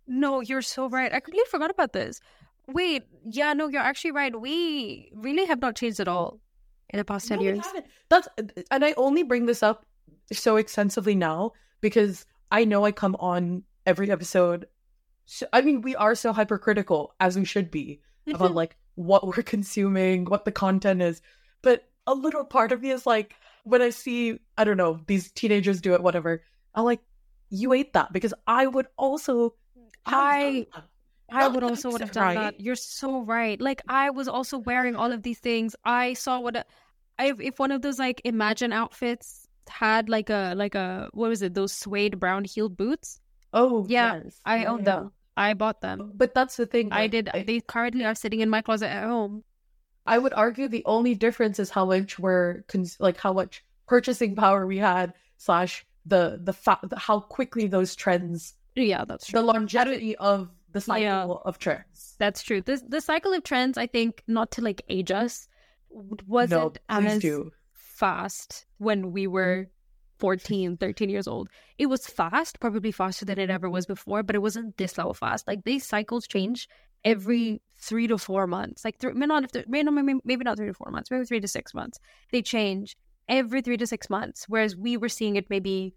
[0.07, 1.12] No, you're so right.
[1.12, 2.20] I completely forgot about this.
[2.68, 4.38] Wait, yeah, no, you're actually right.
[4.38, 6.40] We really have not changed at all
[6.90, 7.64] in the past 10 No, years.
[8.09, 8.28] That's
[8.70, 9.87] and I only bring this up
[10.33, 14.66] so extensively now because I know I come on every episode.
[15.26, 18.00] So, I mean, we are so hypercritical as we should be
[18.33, 21.22] about like what we're consuming, what the content is.
[21.62, 25.31] But a little part of me is like, when I see, I don't know, these
[25.33, 26.42] teenagers do it, whatever,
[26.74, 27.00] I'm like,
[27.50, 29.55] you ate that because I would also.
[30.05, 30.66] I
[31.31, 32.61] I would also would have done that.
[32.61, 33.61] You're so right.
[33.61, 35.74] Like I was also wearing all of these things.
[35.85, 36.66] I saw what
[37.18, 41.42] I if one of those like Imagine outfits had like a like a what was
[41.42, 41.55] it?
[41.55, 43.20] Those suede brown heeled boots.
[43.52, 44.40] Oh, Yeah, yes.
[44.44, 44.85] I Yeah, own yeah.
[44.85, 45.12] them.
[45.37, 46.12] I bought them.
[46.14, 46.92] But that's the thing.
[46.92, 47.31] I like, did.
[47.47, 49.45] They currently are sitting in my closet at home.
[50.05, 54.35] I would argue the only difference is how much we're cons- like how much purchasing
[54.35, 59.40] power we had slash the the fa- the- how quickly those trends Yeah, that's true.
[59.40, 61.25] the longevity of the cycle Yeah.
[61.49, 62.16] of trends.
[62.18, 62.61] That's true.
[62.62, 63.79] This the cycle of trends.
[63.79, 65.49] I think not to like age us
[66.27, 67.53] wasn't no, as do.
[67.73, 69.68] fast when we were
[70.22, 74.37] 14 13 years old it was fast probably faster than it ever was before but
[74.37, 76.68] it wasn't this level fast like these cycles change
[77.04, 80.90] every three to four months like maybe not if maybe, maybe not three to four
[80.92, 81.98] months maybe three to six months
[82.30, 82.96] they change
[83.28, 85.92] every three to six months whereas we were seeing it maybe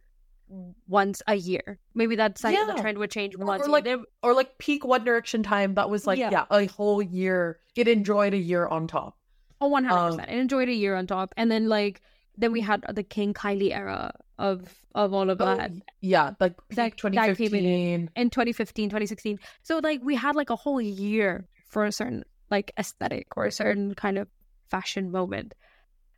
[0.87, 2.81] once a year maybe that cycle the Yeah.
[2.81, 3.87] trend would change once or a like-
[4.23, 6.31] Or like peak One Direction time, that was like Yeah.
[6.31, 7.59] yeah, a whole year.
[7.75, 9.17] It enjoyed a year on top.
[9.61, 10.29] Oh, one hundred Um, percent.
[10.31, 12.01] I enjoyed a year on top, and then like
[12.37, 15.71] then we had the King Kylie era of of all of Oh, that
[16.01, 18.09] yeah, like That- peak that came in 2015.
[18.15, 19.39] in 2015, 2016.
[19.63, 23.51] So like we had like a whole year for a certain like aesthetic or a
[23.51, 24.27] certain kind of
[24.69, 25.53] fashion moment,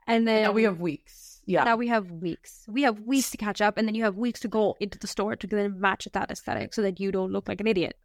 [0.08, 1.42] and then Now we have weeks.
[1.46, 2.66] Yeah, now we have weeks.
[2.68, 5.08] We have weeks to catch up, and then you have weeks to go into the
[5.08, 7.96] store to then match that aesthetic so that you don't look like an idiot.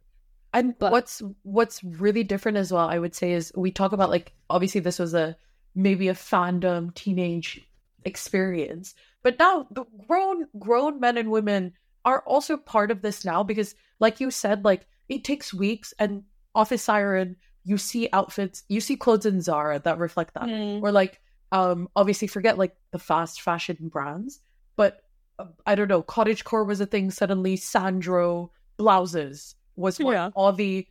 [0.53, 4.09] And But- what's what's really different as well, I would say, is we talk about
[4.09, 5.35] like obviously this was a
[5.75, 7.61] maybe a fandom teenage
[8.05, 11.73] experience, but now the grown grown men and women
[12.05, 15.93] are also part of this now because, like you said, like it takes weeks.
[15.99, 16.23] And
[16.55, 20.49] Office Siren, you see outfits, you see clothes in Zara that reflect that,
[20.81, 21.19] or like
[21.51, 24.39] um obviously forget like the fast fashion brands,
[24.75, 25.01] but
[25.39, 27.09] uh, I don't know, cottage core was a thing.
[27.11, 30.29] Suddenly, Sandro blouses was what Yeah.
[30.35, 30.87] all the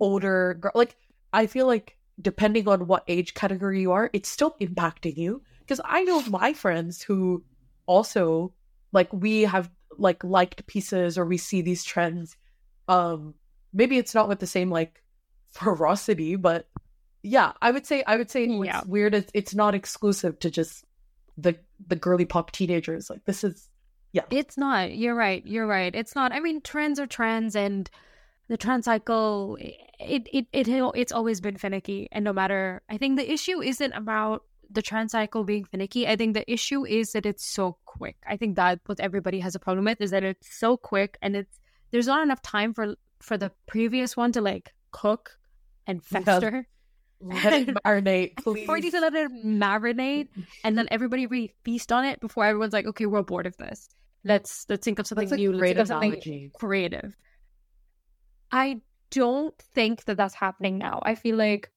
[0.00, 0.96] older girl like
[1.32, 5.80] i feel like depending on what age category you are it's still impacting you because
[5.84, 7.44] i know my friends who
[7.86, 8.52] also
[8.92, 12.36] like we have like liked pieces or we see these trends
[12.88, 13.34] um
[13.72, 15.02] maybe it's not with the same like
[15.52, 16.68] ferocity but
[17.22, 18.82] yeah i would say i would say what's Yeah.
[18.86, 20.84] weird is it's not exclusive to just
[21.36, 23.68] the the girly pop teenagers like this is
[24.12, 24.22] yeah.
[24.30, 24.96] It's not.
[24.96, 25.46] You're right.
[25.46, 25.94] You're right.
[25.94, 26.32] It's not.
[26.32, 27.90] I mean, trends are trends, and
[28.48, 32.08] the trend cycle, it it it it's always been finicky.
[32.10, 36.06] And no matter, I think the issue isn't about the trend cycle being finicky.
[36.06, 38.16] I think the issue is that it's so quick.
[38.26, 41.36] I think that what everybody has a problem with is that it's so quick, and
[41.36, 41.58] it's
[41.90, 45.30] there's not enough time for for the previous one to like cook
[45.86, 46.66] and fester.
[47.20, 50.28] let it marinate please For you to let it marinate
[50.62, 53.88] and then everybody really feast on it before everyone's like, okay, we're bored of this.
[54.24, 55.52] Let's let's think of something That's new.
[55.52, 56.50] Let's think of something analogy.
[56.54, 57.16] creative.
[58.52, 61.00] I don't think that that's happening now.
[61.02, 61.70] I feel like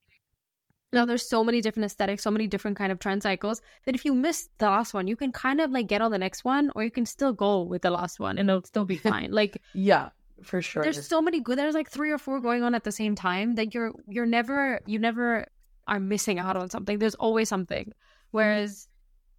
[0.93, 4.03] now there's so many different aesthetics, so many different kind of trend cycles that if
[4.05, 6.71] you miss the last one, you can kind of like get on the next one,
[6.75, 9.31] or you can still go with the last one and it'll still be fine.
[9.31, 10.09] like yeah
[10.43, 11.57] for sure there's so many good.
[11.57, 14.81] There's like three or four going on at the same time that you're you're never
[14.85, 15.45] you never
[15.87, 16.99] are missing out on something.
[16.99, 17.85] There's always something.
[17.85, 18.31] Mm-hmm.
[18.31, 18.87] Whereas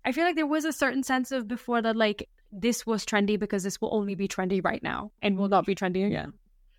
[0.04, 3.38] I feel like there was a certain sense of before that like this was trendy
[3.38, 6.34] because this will only be trendy right now and will not be trendy again.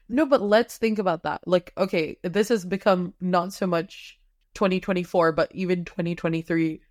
[0.09, 1.41] No, but let's think about that.
[1.47, 4.19] Like, okay, this has become not so much
[4.53, 6.81] 2024, but even 2023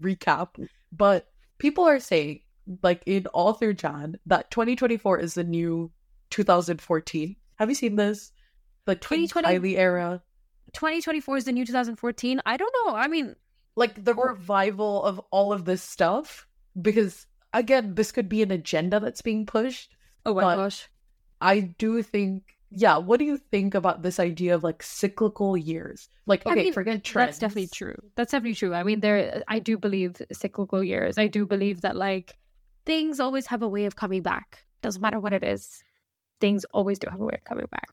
[0.00, 0.48] recap.
[0.92, 2.40] But people are saying,
[2.82, 5.90] like, in all through Jan, that 2024 is the new
[6.30, 7.36] 2014.
[7.56, 8.32] Have you seen this?
[8.84, 10.22] The 2020 2020 era,
[10.72, 12.40] 2024 is the new 2014.
[12.44, 12.94] I don't know.
[12.94, 13.36] I mean,
[13.76, 16.46] like the revival of all of this stuff.
[16.80, 19.94] Because again, this could be an agenda that's being pushed.
[20.26, 20.88] oh my gosh.
[21.40, 22.44] I do think,
[22.74, 22.96] yeah.
[22.98, 26.08] What do you think about this idea of like cyclical years?
[26.26, 27.30] Like, I okay, mean, forget trends.
[27.30, 27.96] That's definitely true.
[28.16, 28.74] That's definitely true.
[28.74, 29.42] I mean, there.
[29.48, 31.18] I do believe cyclical years.
[31.18, 32.38] I do believe that like
[32.84, 34.64] things always have a way of coming back.
[34.82, 35.82] Doesn't matter what it is.
[36.40, 37.88] Things always do have a way of coming back.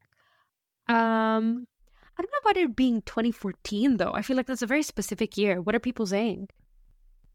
[0.89, 1.67] Um,
[2.17, 4.11] I don't know about it being 2014 though.
[4.13, 5.61] I feel like that's a very specific year.
[5.61, 6.49] What are people saying?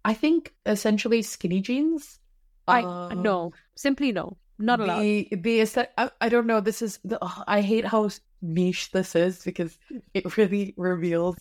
[0.05, 2.19] I think essentially skinny jeans.
[2.67, 5.01] I um, no, simply no, not allowed.
[5.01, 6.61] The the aesthet- I, I don't know.
[6.61, 8.09] This is the, I hate how
[8.43, 9.79] niche this is because
[10.15, 11.37] it really reveals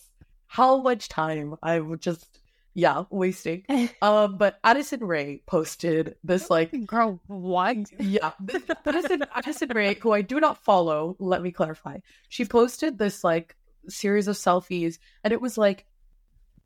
[0.46, 2.40] how much time I would just
[2.76, 3.64] yeah, wasting.
[4.02, 7.76] Um, but Addison Rae posted this like Girl, what?
[8.00, 11.16] yeah, this- Addison Addison Rae, who I do not follow.
[11.18, 11.98] Let me clarify.
[12.28, 13.56] She posted this like
[13.88, 15.86] series of selfies, and it was like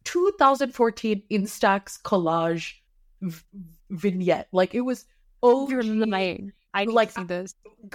[0.05, 2.75] 2014 Instax collage
[3.21, 3.43] v-
[3.91, 4.49] vignette.
[4.53, 5.05] Like it was
[5.43, 6.53] oh, You're lying.
[6.74, 7.55] I Like, see this.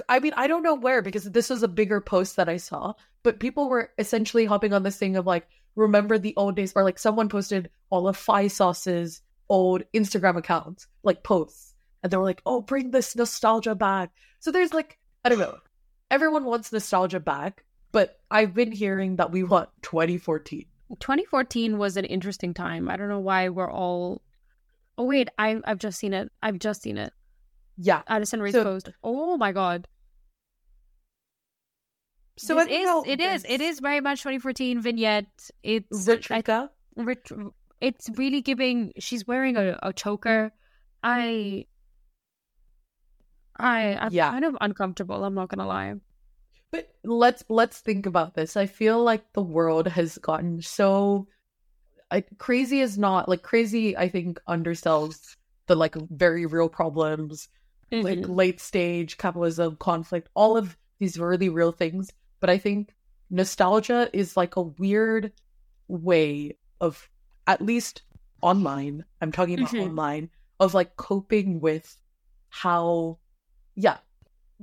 [0.09, 2.93] I mean, I don't know where because this was a bigger post that I saw,
[3.21, 6.83] but people were essentially hopping on this thing of like, remember the old days, or
[6.83, 12.41] like someone posted all of Sauce's old Instagram accounts, like posts, and they were like,
[12.45, 14.11] oh, bring this nostalgia back.
[14.39, 15.57] So there's like, I don't know,
[16.11, 20.65] everyone wants nostalgia back, but I've been hearing that we want 2014.
[20.99, 22.89] 2014 was an interesting time.
[22.89, 24.21] I don't know why we're all.
[24.97, 26.31] Oh wait, I I've just seen it.
[26.41, 27.13] I've just seen it.
[27.78, 28.01] Yeah.
[28.07, 28.89] Addison Rae's So- post.
[29.03, 29.88] Oh my god.
[32.38, 33.03] So it is.
[33.05, 33.45] It is.
[33.47, 35.49] It is very much 2014 vignette.
[35.61, 36.69] It's Zitrika.
[37.80, 38.91] it's really giving.
[38.99, 40.51] She's wearing a, a choker.
[41.03, 41.65] I.
[43.59, 44.32] I I'm Yeah.
[44.32, 45.24] kind of uncomfortable.
[45.24, 45.93] I'm not gonna lie.
[46.71, 48.57] But let's let's think about this.
[48.57, 51.28] I feel like the world has gotten so
[52.09, 53.95] I, crazy is not like crazy.
[53.95, 55.36] I think undersells
[55.67, 57.47] the like very real problems,
[58.01, 58.35] like Mhm.
[58.35, 62.11] late stage capitalism, conflict, all of these really real things.
[62.39, 62.95] But I think
[63.29, 65.31] nostalgia is like a weird
[65.87, 67.09] way of
[67.45, 68.01] at least
[68.41, 69.05] online.
[69.21, 69.81] I'm talking about Mhm.
[69.89, 70.29] online
[70.59, 71.97] of like coping with
[72.49, 73.19] how,
[73.75, 73.97] yeah,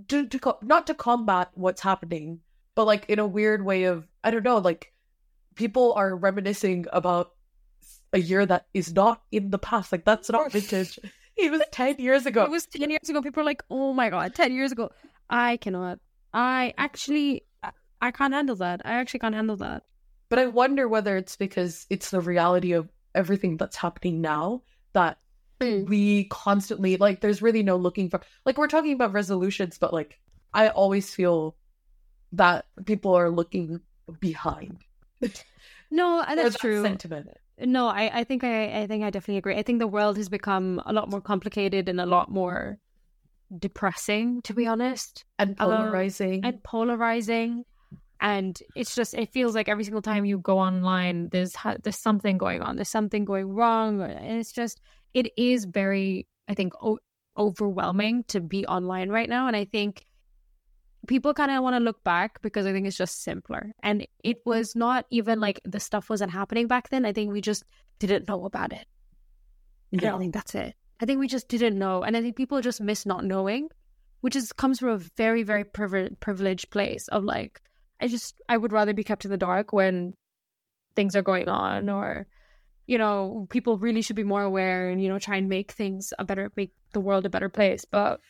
[0.08, 2.40] to, to co- not to combat what's happening,
[2.74, 4.92] but like in a weird way of I don't know, like
[5.54, 7.34] people are reminiscing about
[8.12, 9.92] a year that is not in the past.
[9.92, 10.98] Like that's not vintage.
[11.46, 12.44] It was ten years ago.
[12.44, 13.22] It was 10 years ago.
[13.22, 14.90] People are like, oh my God, 10 years ago.
[15.28, 15.98] I cannot.
[16.32, 18.82] I actually, I- can't handle that.
[18.84, 19.84] I actually can't handle that.
[20.28, 24.62] But I wonder whether it's because it's the reality of everything that's happening now
[24.92, 25.18] that
[25.60, 25.88] mm.
[25.88, 30.18] we constantly like there's really no looking for like we're talking about resolutions, but like
[30.54, 31.56] I always feel
[32.32, 33.80] that people are looking
[34.20, 34.78] behind.
[35.90, 36.82] No, that's that true.
[36.82, 37.30] Sentiment.
[37.60, 39.56] No, I, I think I, I think I definitely agree.
[39.56, 42.78] I think the world has become a lot more complicated and a lot more
[43.56, 46.44] depressing, to be honest, And Um, polarizing.
[46.44, 47.64] and polarizing.
[48.20, 51.98] And it's just it feels like every single time you go online, there's ha- there's
[51.98, 54.80] something going on, there's something going wrong, and it's just
[55.14, 56.98] it is very I think o-
[57.38, 59.46] overwhelming to be online right now.
[59.46, 60.04] And I think
[61.06, 63.72] people kind of want to look back because I think it's just simpler.
[63.82, 67.04] And it was not even like the stuff wasn't happening back then.
[67.04, 67.64] I think we just
[67.98, 68.86] didn't know about it.
[69.90, 70.10] Yeah.
[70.10, 70.74] don't think that's it.
[71.00, 73.68] I think we just didn't know, and I think people just miss not knowing,
[74.20, 77.60] which is comes from a very very privi- privileged place of like
[78.00, 80.14] I just I would rather be kept in the dark when
[80.96, 82.26] things are going on or
[82.86, 86.12] you know people really should be more aware and you know try and make things
[86.18, 87.84] a better make the world a better place.
[87.84, 88.20] But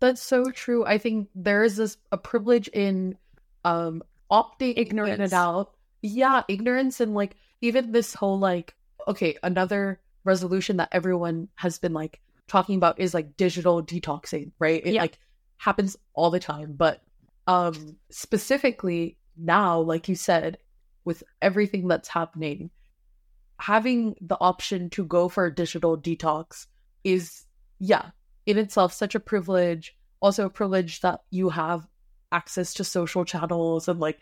[0.00, 0.84] That's so true.
[0.86, 3.16] I think there is this a privilege in
[3.64, 5.20] um opting in Ignorance.
[5.20, 5.74] and out.
[6.02, 8.74] Yeah, ignorance and like even this whole like
[9.08, 14.82] okay, another resolution that everyone has been like talking about is like digital detoxing, right?
[14.84, 15.02] It Yeah.
[15.02, 15.18] like
[15.56, 17.02] happens all the time, but
[17.46, 20.58] um specifically now, like you said,
[21.04, 22.70] with everything that's happening,
[23.58, 26.66] having the option to go for a digital detox
[27.02, 27.44] is
[27.80, 28.10] yeah,
[28.48, 31.86] in itself such a privilege also a privilege that you have
[32.32, 34.18] access to social channels and like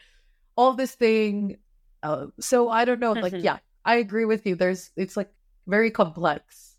[0.56, 1.56] all this thing
[2.02, 3.42] uh, so i don't know like Mhm.
[3.44, 5.30] yeah i agree with you there's it's like
[5.66, 6.76] very complex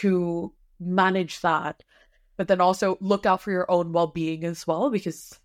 [0.00, 1.82] to manage that
[2.36, 5.38] but then also look out for your own well-being as well because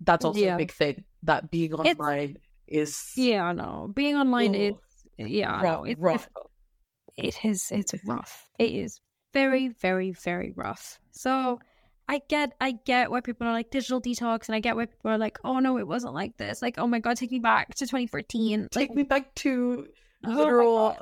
[0.00, 0.54] that's also Yeah.
[0.54, 4.74] a big thing that being It's- online is yeah, no, being online is
[5.18, 6.16] yeah, Rough, no, it's rough.
[6.22, 6.50] difficult.
[7.16, 8.48] It is it's rough.
[8.58, 9.00] It is
[9.34, 9.50] Mm-hmm.
[9.50, 10.98] very, very, very rough.
[11.12, 11.60] So
[12.08, 15.10] I get I get why people are like digital detox and I get why people
[15.10, 16.60] are like, oh no, it wasn't like this.
[16.62, 18.62] Like, oh my god, take me back to twenty fourteen.
[18.62, 19.86] Like take me back to
[20.26, 20.96] oh literal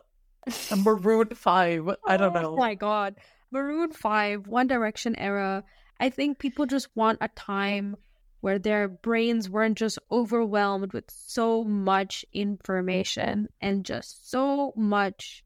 [0.49, 0.79] God.
[0.85, 3.17] maroon 5 i don't oh know Oh my god.
[3.53, 5.63] Maroon 5, One Direction era.
[6.01, 7.97] I think people just want a time
[8.41, 15.45] where their brains weren't just overwhelmed with so much information and just so much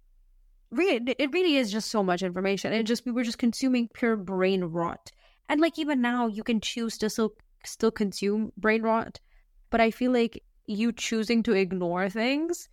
[0.71, 4.17] really it really is just so much information and just we were just consuming pure
[4.17, 5.11] brain rot
[5.49, 7.33] and like even now you can choose to still
[7.64, 9.21] still consume brain rot
[9.71, 12.69] but i feel like you choosing to ignore things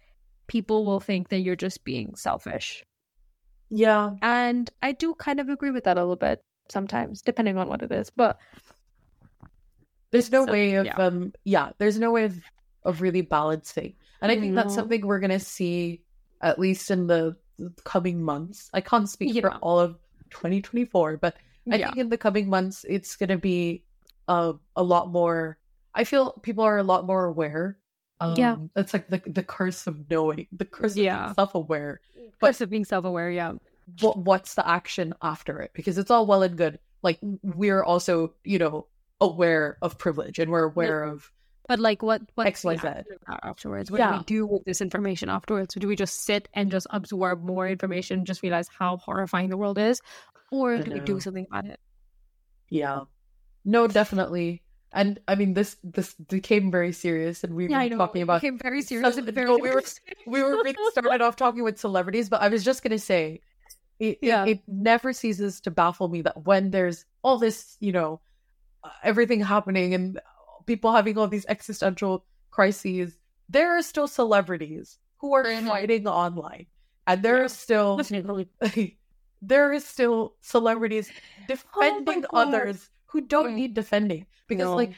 [0.47, 2.83] people will think that you're just being selfish
[3.69, 7.67] yeah and I do kind of agree with that a little bit sometimes, depending on
[7.67, 8.09] what it is.
[8.11, 8.37] But
[10.11, 10.95] there's no So, way of yeah.
[10.95, 12.39] um yeah there's no way of,
[12.83, 16.01] of really balancing and i think that's something we're gonna see
[16.41, 17.35] at least in the
[17.83, 18.69] coming months.
[18.73, 19.97] I can't speak for all of
[20.31, 21.35] 2024, but
[21.71, 21.87] I Yeah.
[21.87, 23.83] think in the coming months it's going to be
[24.27, 25.57] uh, a lot more.
[25.93, 27.77] I feel people are a lot more aware.
[28.19, 28.55] Um, Yeah.
[28.75, 31.29] it's like the the curse of knowing, the curse Yeah.
[31.31, 32.01] of self aware.
[32.41, 33.53] curse of being self aware, yeah.
[33.99, 35.71] What what's the action after it?
[35.73, 36.79] Because it's all well and good.
[37.01, 38.87] Like we're also, you know,
[39.19, 41.31] aware of privilege and we're aware of
[41.67, 42.87] But like what what X, Y, Z.
[42.87, 43.89] have to do afterwards?
[43.89, 45.73] What do we do with this information afterwards?
[45.75, 49.77] Do we just sit and just absorb more information, just realize how horrifying the world
[49.77, 50.01] is?
[50.51, 51.79] Or do we do something about it?
[52.69, 53.01] Yeah.
[53.65, 54.61] No, definitely.
[54.91, 58.59] And I mean this this became very serious and we Yeah, were talking about became
[58.59, 59.81] very serious Some- very we were-
[60.27, 63.41] we were really started off talking with celebrities, but I was just gonna say
[63.99, 64.45] it, it- Yeah.
[64.45, 68.19] it, never ceases to baffle me that when there's all this, you know,
[68.83, 70.19] uh, everything happening and
[70.65, 73.17] people having all these existential crises,
[73.49, 75.67] there are still celebrities who are Mhm.
[75.67, 76.67] fighting online.
[77.07, 77.45] And there Yeah.
[77.45, 77.97] are still
[79.41, 81.11] there is still celebrities
[81.47, 83.55] defending Oh others who don't Mm.
[83.55, 84.75] need defending because No.
[84.75, 84.93] like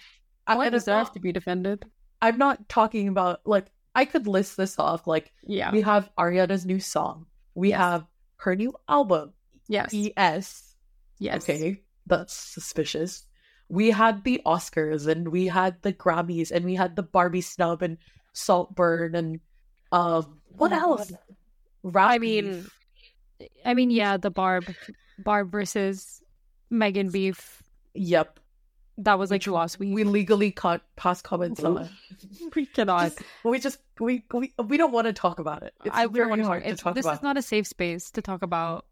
[0.48, 1.86] I, I and it's deserve to be defended.
[2.22, 5.72] I'm not talking about like I could list this off like Yeah.
[5.72, 7.78] we have Ariana's new song we Yes.
[7.80, 8.08] have
[8.38, 9.34] her new album
[9.68, 9.94] Yes.
[9.94, 10.76] yes
[11.18, 11.44] Yes.
[11.50, 13.26] okay that's suspicious
[13.70, 17.82] we had the Oscars and we had the Grammys and we had the Barbie snub
[17.82, 17.98] and
[18.34, 19.40] Saltburn and
[19.92, 21.12] um what Oh else.
[21.84, 22.68] Rap I mean,
[23.40, 23.50] beef.
[23.66, 24.66] I mean, yeah, the Barb,
[25.20, 26.22] Barb versus
[26.70, 27.62] Megan Beef.
[27.94, 28.40] yep
[28.98, 29.94] That was like last week.
[29.94, 31.92] we legally can't pass comments on it
[32.56, 33.04] we cannot.
[33.04, 35.74] Just- we just we we, we don't want to talk about it.
[35.86, 37.18] It's I very hard to talk This about.
[37.18, 38.86] is not a safe space to talk about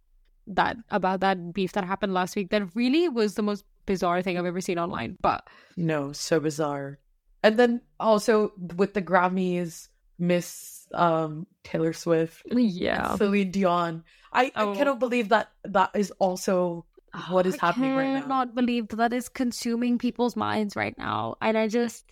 [0.47, 2.49] that about that beef that happened last week.
[2.49, 5.18] That really was the most bizarre thing I've ever seen online.
[5.22, 7.00] But No, so bizarre.
[7.44, 14.04] And then also with the Grammys, Miss um Taylor Swift, yeah, Celine Dion.
[14.32, 14.74] I, Oh.
[14.74, 16.86] I cannot believe that that is also
[17.30, 18.18] what is I happening right now.
[18.18, 22.06] I cannot believe that that is consuming people's minds right now, and I just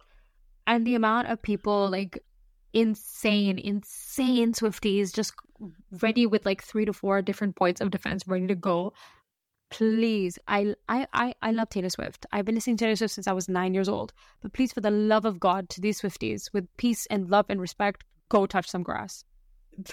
[0.68, 2.24] and the amount of people like
[2.74, 5.34] insane, insane Swifties just
[6.02, 8.94] ready with like three to four different points of defense ready to go.
[9.72, 12.26] Please, I I I, I love Taylor Swift.
[12.32, 14.12] I've been listening to Taylor Swift since I was nine years old.
[14.42, 17.60] But please, for the love of God, to these Swifties, with peace and love and
[17.60, 19.24] respect, go touch some grass.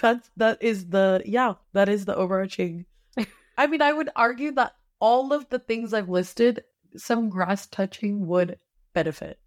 [0.01, 2.85] That's that is the yeah, that is the overarching.
[3.57, 6.63] I mean, I would argue that all of the things I've listed,
[6.97, 8.59] some grass touching would
[8.93, 9.39] benefit.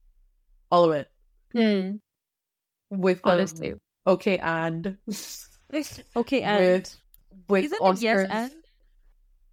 [0.71, 1.11] All of it.
[2.89, 3.75] With um, Honestly,
[4.07, 4.97] okay, and
[6.17, 6.99] okay, and with
[7.49, 8.53] with isn't yes and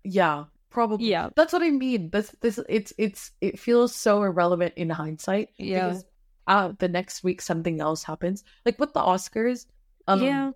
[0.06, 1.07] Yeah, probably.
[1.07, 2.09] yeah, That's what I mean.
[2.11, 5.49] This this it's it's it feels so irrelevant in hindsight.
[5.57, 5.89] Yeah.
[5.89, 6.05] Because
[6.47, 8.43] uh the next week something else happens.
[8.65, 9.65] Like with the Oscars.
[10.07, 10.51] Um, yeah.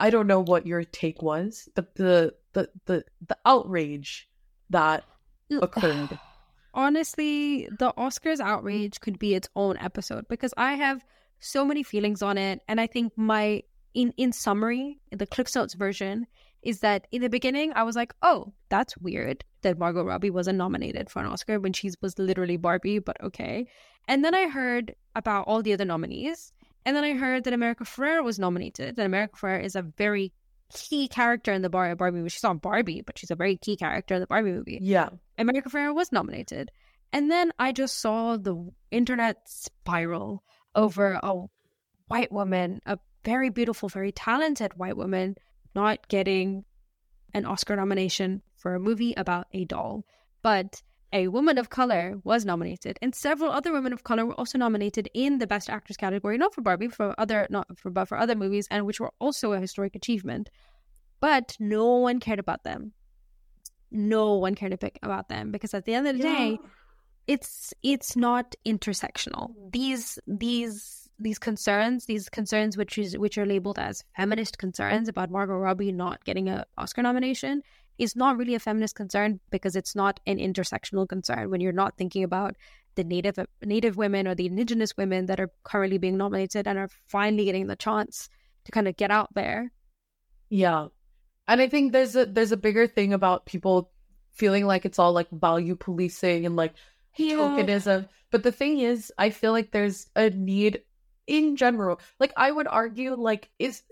[0.00, 1.68] I don't know what your take was.
[1.74, 4.28] The the the the, the outrage
[4.70, 5.04] that
[5.50, 6.18] occurred.
[6.74, 11.04] honestly, the Oscars outrage could be its own episode because I have
[11.40, 13.62] so many feelings on it, and I think my
[13.94, 16.26] in in summary, the Cliff Notes version
[16.62, 20.58] is that in the beginning I was like, oh, that's weird that Margot Robbie wasn't
[20.58, 23.66] nominated for an Oscar when she was literally Barbie, but okay.
[24.06, 26.52] And then I heard about all the other nominees,
[26.84, 28.98] and then I heard that America Ferrera was nominated.
[28.98, 30.32] And America Ferrera is a very
[30.72, 32.30] key character in the Bar- Barbie movie.
[32.30, 34.78] She's not Barbie, but she's a very key character in the Barbie movie.
[34.80, 35.10] Yeah.
[35.36, 36.70] America Ferrera was nominated.
[37.12, 40.42] And then I just saw the internet spiral
[40.74, 41.34] over a
[42.06, 45.36] white woman, a very beautiful, very talented white woman,
[45.82, 46.64] not getting
[47.34, 50.04] an Oscar nomination for a movie about a doll.
[50.42, 54.58] But a woman of color was nominated, and several other women of color were also
[54.58, 58.18] nominated in the Best Actress category, not for Barbie, for other not for but for
[58.18, 60.50] other movies, and which were also a historic achievement.
[61.20, 62.92] But no one cared about them.
[63.90, 66.58] No one cared a bit about them because at the end of the day,
[67.26, 69.54] it's it's not intersectional.
[69.72, 75.30] These these these concerns, these concerns which is which are labeled as feminist concerns about
[75.30, 77.62] Margot Robbie not getting an Oscar nomination
[77.98, 81.96] is not really a feminist concern because it's not an intersectional concern when you're not
[81.96, 82.54] thinking about
[82.94, 86.88] the native native women or the indigenous women that are currently being nominated and are
[87.08, 88.28] finally getting the chance
[88.64, 89.72] to kind of get out there.
[90.50, 90.88] Yeah.
[91.46, 93.90] And I think there's a there's a bigger thing about people
[94.32, 96.74] feeling like it's all like value policing and like
[97.16, 97.36] Yeah.
[97.36, 98.08] tokenism.
[98.30, 100.82] But the thing is, I feel like there's a need
[101.28, 102.00] in general.
[102.18, 103.82] Like I would argue, like, is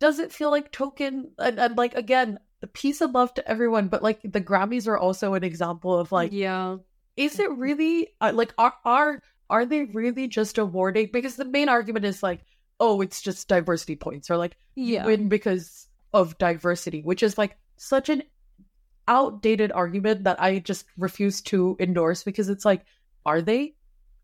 [0.00, 3.88] does it feel like token and, and like again, the peace of love to everyone,
[3.88, 6.78] but like the Grammys are also an example of like yeah,
[7.16, 11.68] is it really uh, like are are are they really just awarding because the main
[11.68, 12.40] argument is like
[12.80, 15.04] oh, it's just diversity points, or like Yeah.
[15.04, 18.22] win because of diversity, which is like such an
[19.06, 22.84] outdated argument that I just refuse to endorse because it's like,
[23.26, 23.74] are they?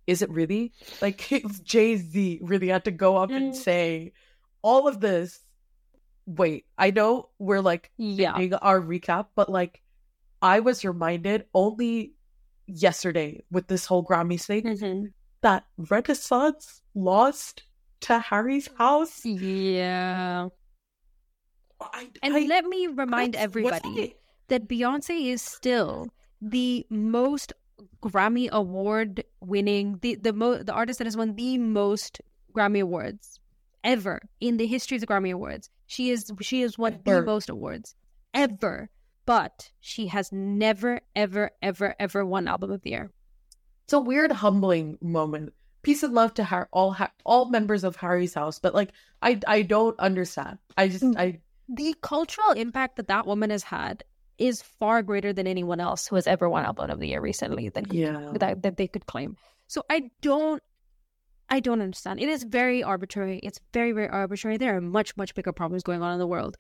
[0.06, 0.72] Is it really?
[1.02, 1.28] Like,
[1.64, 3.56] Jay Z really had to go up and Mm.
[3.56, 4.12] say
[4.62, 5.40] all of this.
[6.26, 8.32] Wait, I know we're like Yeah.
[8.62, 9.82] our recap, but like,
[10.42, 12.14] I was reminded only
[12.66, 15.12] yesterday with this whole Grammys thing Mhm.
[15.42, 17.62] that Renaissance lost
[18.00, 19.24] to Harry's house.
[19.24, 20.48] Yeah.
[21.80, 24.14] I, And I- let me remind everybody
[24.48, 26.08] that Beyonce is still
[26.40, 27.52] the most
[28.02, 32.20] Grammy award winning the the mo- the artist that has won the most
[32.54, 33.40] Grammy awards
[33.84, 35.70] ever in the history of the Grammy awards.
[35.86, 37.94] She is she has won the most awards
[38.34, 38.90] ever,
[39.24, 43.10] but she has never ever ever ever won album of the year.
[43.84, 45.52] it's a weird, humbling moment.
[45.82, 48.90] Peace and love to Har- all ha- all members of Harry's house, but like
[49.22, 50.58] I I don't understand.
[50.76, 51.16] I just Mm.
[51.18, 54.02] I The cultural impact that that woman has had
[54.38, 57.68] is far greater than anyone else who has ever won album of the year recently
[57.70, 59.36] that yeah that, that they could claim.
[59.66, 60.62] So I don't
[61.48, 62.20] I don't understand.
[62.20, 63.38] It is very arbitrary.
[63.42, 64.56] It's very, very arbitrary.
[64.56, 66.56] There are much, much bigger problems going on in the world.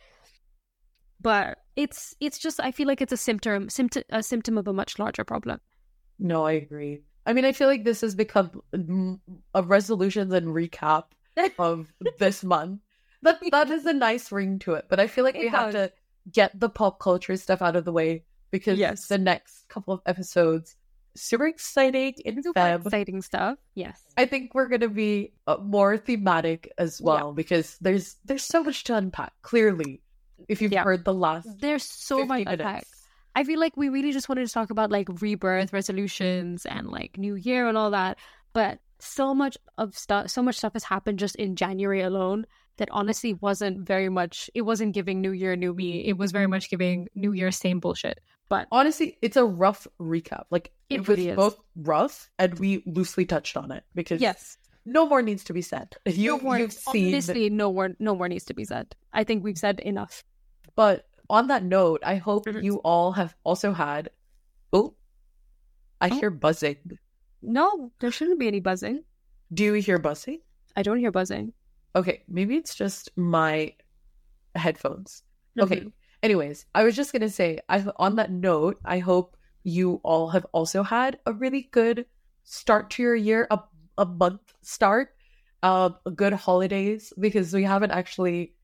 [1.20, 4.72] But it's it's just I feel like it's a symptom symptom a symptom of a
[4.72, 5.60] much larger problem.
[6.18, 7.02] no, I agree.
[7.24, 8.62] I mean, I feel like this has become
[9.54, 11.04] a resolutions and recap
[11.58, 12.80] of this month.
[13.22, 15.72] That that is a nice ring to it, but I feel like we It have
[15.72, 15.90] to
[16.30, 19.06] get the pop culture stuff out of the way because Yes.
[19.08, 20.76] the next couple of episodes
[21.14, 22.84] super exciting in Super Feb.
[22.84, 23.58] exciting stuff.
[23.74, 24.02] Yes.
[24.18, 27.06] I think we're gonna be uh, more thematic as Yeah.
[27.06, 29.32] well because there's there's so much to unpack.
[29.42, 30.02] Clearly,
[30.48, 30.84] if you've Yeah.
[30.84, 32.60] heard the last There's so much minutes.
[32.60, 32.84] attack.
[33.34, 37.16] I feel like we really just wanted to talk about like rebirth resolutions and like
[37.18, 38.18] New Year and all that,
[38.52, 42.46] but so much of stuff, so much stuff has happened just in January alone
[42.78, 44.50] that honestly wasn't very much.
[44.54, 46.04] It wasn't giving New Year, New Me.
[46.06, 48.20] It was very much giving New Year, same bullshit.
[48.48, 50.44] But honestly, it's a rough recap.
[50.50, 54.56] Like It it, was really both rough and we loosely touched on it because yes,
[54.84, 55.96] no more needs to be said.
[56.06, 57.90] You, no you've seen, Honestly, no more.
[57.98, 58.94] No more needs to be said.
[59.12, 60.22] I think we've said enough.
[60.76, 62.62] but on that note, I hope Mhm.
[62.62, 64.10] you all have also had.
[64.72, 64.94] Oh,
[66.00, 66.14] I Oh.
[66.20, 66.98] hear buzzing.
[67.42, 69.02] No, there shouldn't be any buzzing.
[69.52, 70.38] Do you hear buzzing?
[70.76, 71.52] I don't hear buzzing.
[71.96, 73.72] Okay, maybe it's just my
[74.54, 75.22] headphones.
[75.58, 75.80] Okay.
[75.80, 75.92] Mhm.
[76.22, 80.46] Anyways, I was just gonna say, I on that note, I hope you all have
[80.52, 82.06] also had a really good
[82.44, 83.60] start to your year, a
[83.98, 85.16] a month start,
[85.62, 88.54] um, good holidays because we haven't actually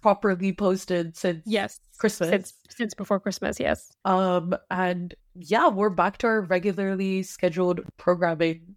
[0.00, 2.30] properly posted since Yes, Christmas.
[2.30, 3.60] since since before Christmas.
[3.60, 3.92] Yes.
[4.04, 8.76] Um, and yeah, we're back to our regularly scheduled programming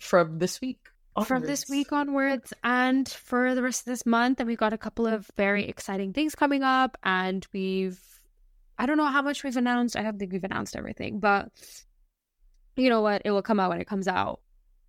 [0.00, 0.88] from this week.
[1.26, 4.78] From this week onwards and for the rest of this month and we've got a
[4.78, 8.00] couple of very exciting things coming up and we've
[8.78, 9.96] i don't know how much we've announced.
[9.96, 11.48] I don't think we've announced everything but
[12.76, 13.22] you know what?
[13.26, 14.40] It will come out when it comes out.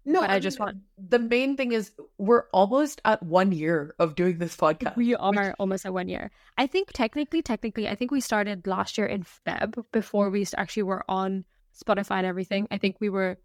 [0.05, 0.77] No, but I just mean, want-
[1.09, 4.95] the main thing is we're almost at one year of doing this podcast.
[4.95, 6.31] we which- are almost at one year.
[6.57, 10.83] I think technically technically i think we started last year in feb before we actually
[10.83, 11.43] were on
[11.75, 12.67] spotify and everything.
[12.71, 13.37] I think we were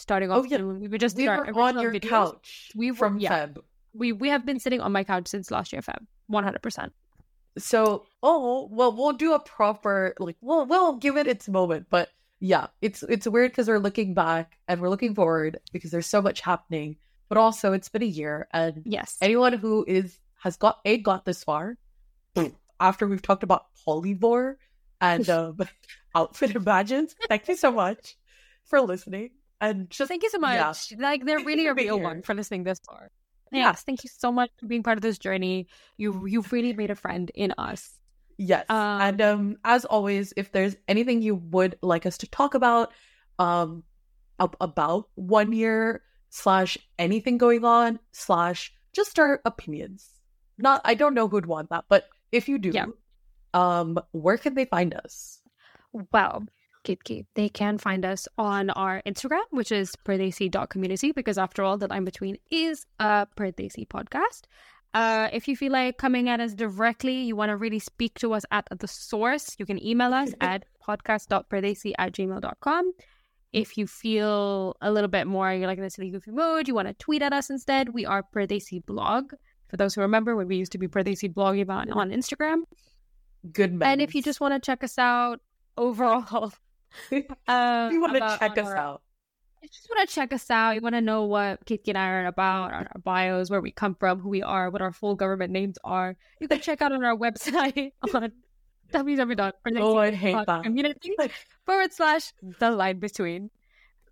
[0.00, 0.62] starting off Oh, yeah.
[0.62, 2.08] we were just we were on your videos.
[2.08, 3.46] couch We were- from yeah.
[3.46, 3.58] Feb.
[3.92, 6.90] we we have been sitting on my couch since last year feb 100%
[7.58, 11.86] So, oh well, we'll do a proper like we'll we'll give it its moment.
[11.90, 16.06] But yeah, it's it's weird because we're looking back and we're looking forward because there's
[16.06, 16.96] so much happening.
[17.28, 21.24] But also, it's been a year, and yes anyone who is has got a got
[21.24, 21.76] this far
[22.80, 24.54] after we've talked about polyvore
[25.00, 25.58] and um,
[26.14, 27.14] outfit imagines.
[27.28, 28.16] Thank you so much
[28.64, 29.30] for listening
[29.60, 30.64] and just Thank you so yeah.
[30.66, 30.92] much.
[30.98, 32.04] Like they're really a real here.
[32.04, 33.10] one for listening this far.
[33.52, 33.70] Yeah.
[33.70, 35.66] Yes, thank you so much for being part of this journey.
[35.96, 37.98] You you've really made a friend in us.
[38.38, 38.64] Yes.
[38.70, 42.92] Um, and um as always, if there's anything you would like us to talk about,
[43.38, 43.82] um
[44.38, 50.08] ab- about one year slash anything going on, slash just our opinions.
[50.58, 52.86] Not I don't know who'd want that, but if you do, Yeah.
[53.54, 55.40] um, where can they find us?
[56.12, 56.44] Well,
[56.84, 61.88] Ketki, they can find us on our Instagram, which is pardesi.community, because after all, the
[61.88, 64.42] line between is a Pardesi podcast.
[64.92, 68.32] Uh, if you feel like coming at us directly, you want to really speak to
[68.32, 72.92] us at the source, you can email us at podcast.pardesi at gmail.com.
[73.52, 76.74] If you feel a little bit more, you're like in a silly goofy mood, you
[76.74, 79.32] want to tweet at us instead, we are Pardesi blog.
[79.68, 82.62] For those who remember when we used to be Pardesi blog on, on Instagram.
[83.52, 83.80] Good.
[83.82, 85.40] And if you just want to check us out
[85.76, 86.52] overall,
[87.48, 89.02] um, you want to check us our- out.
[89.62, 92.08] you just want to check us out, you want to know what Kiki and I
[92.08, 95.14] are about, our, our bios, where we come from, who we are, what our full
[95.16, 98.32] government names are, you can check out on our website on
[98.92, 101.30] www.community Oh, I hate that.
[101.64, 103.50] forward slash the line between.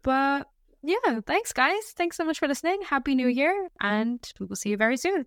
[0.02, 0.46] But
[0.82, 1.92] yeah, thanks guys.
[1.96, 2.82] Thanks so much for listening.
[2.88, 5.26] Happy New Year, and we will see you very soon.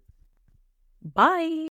[1.04, 1.60] Bye.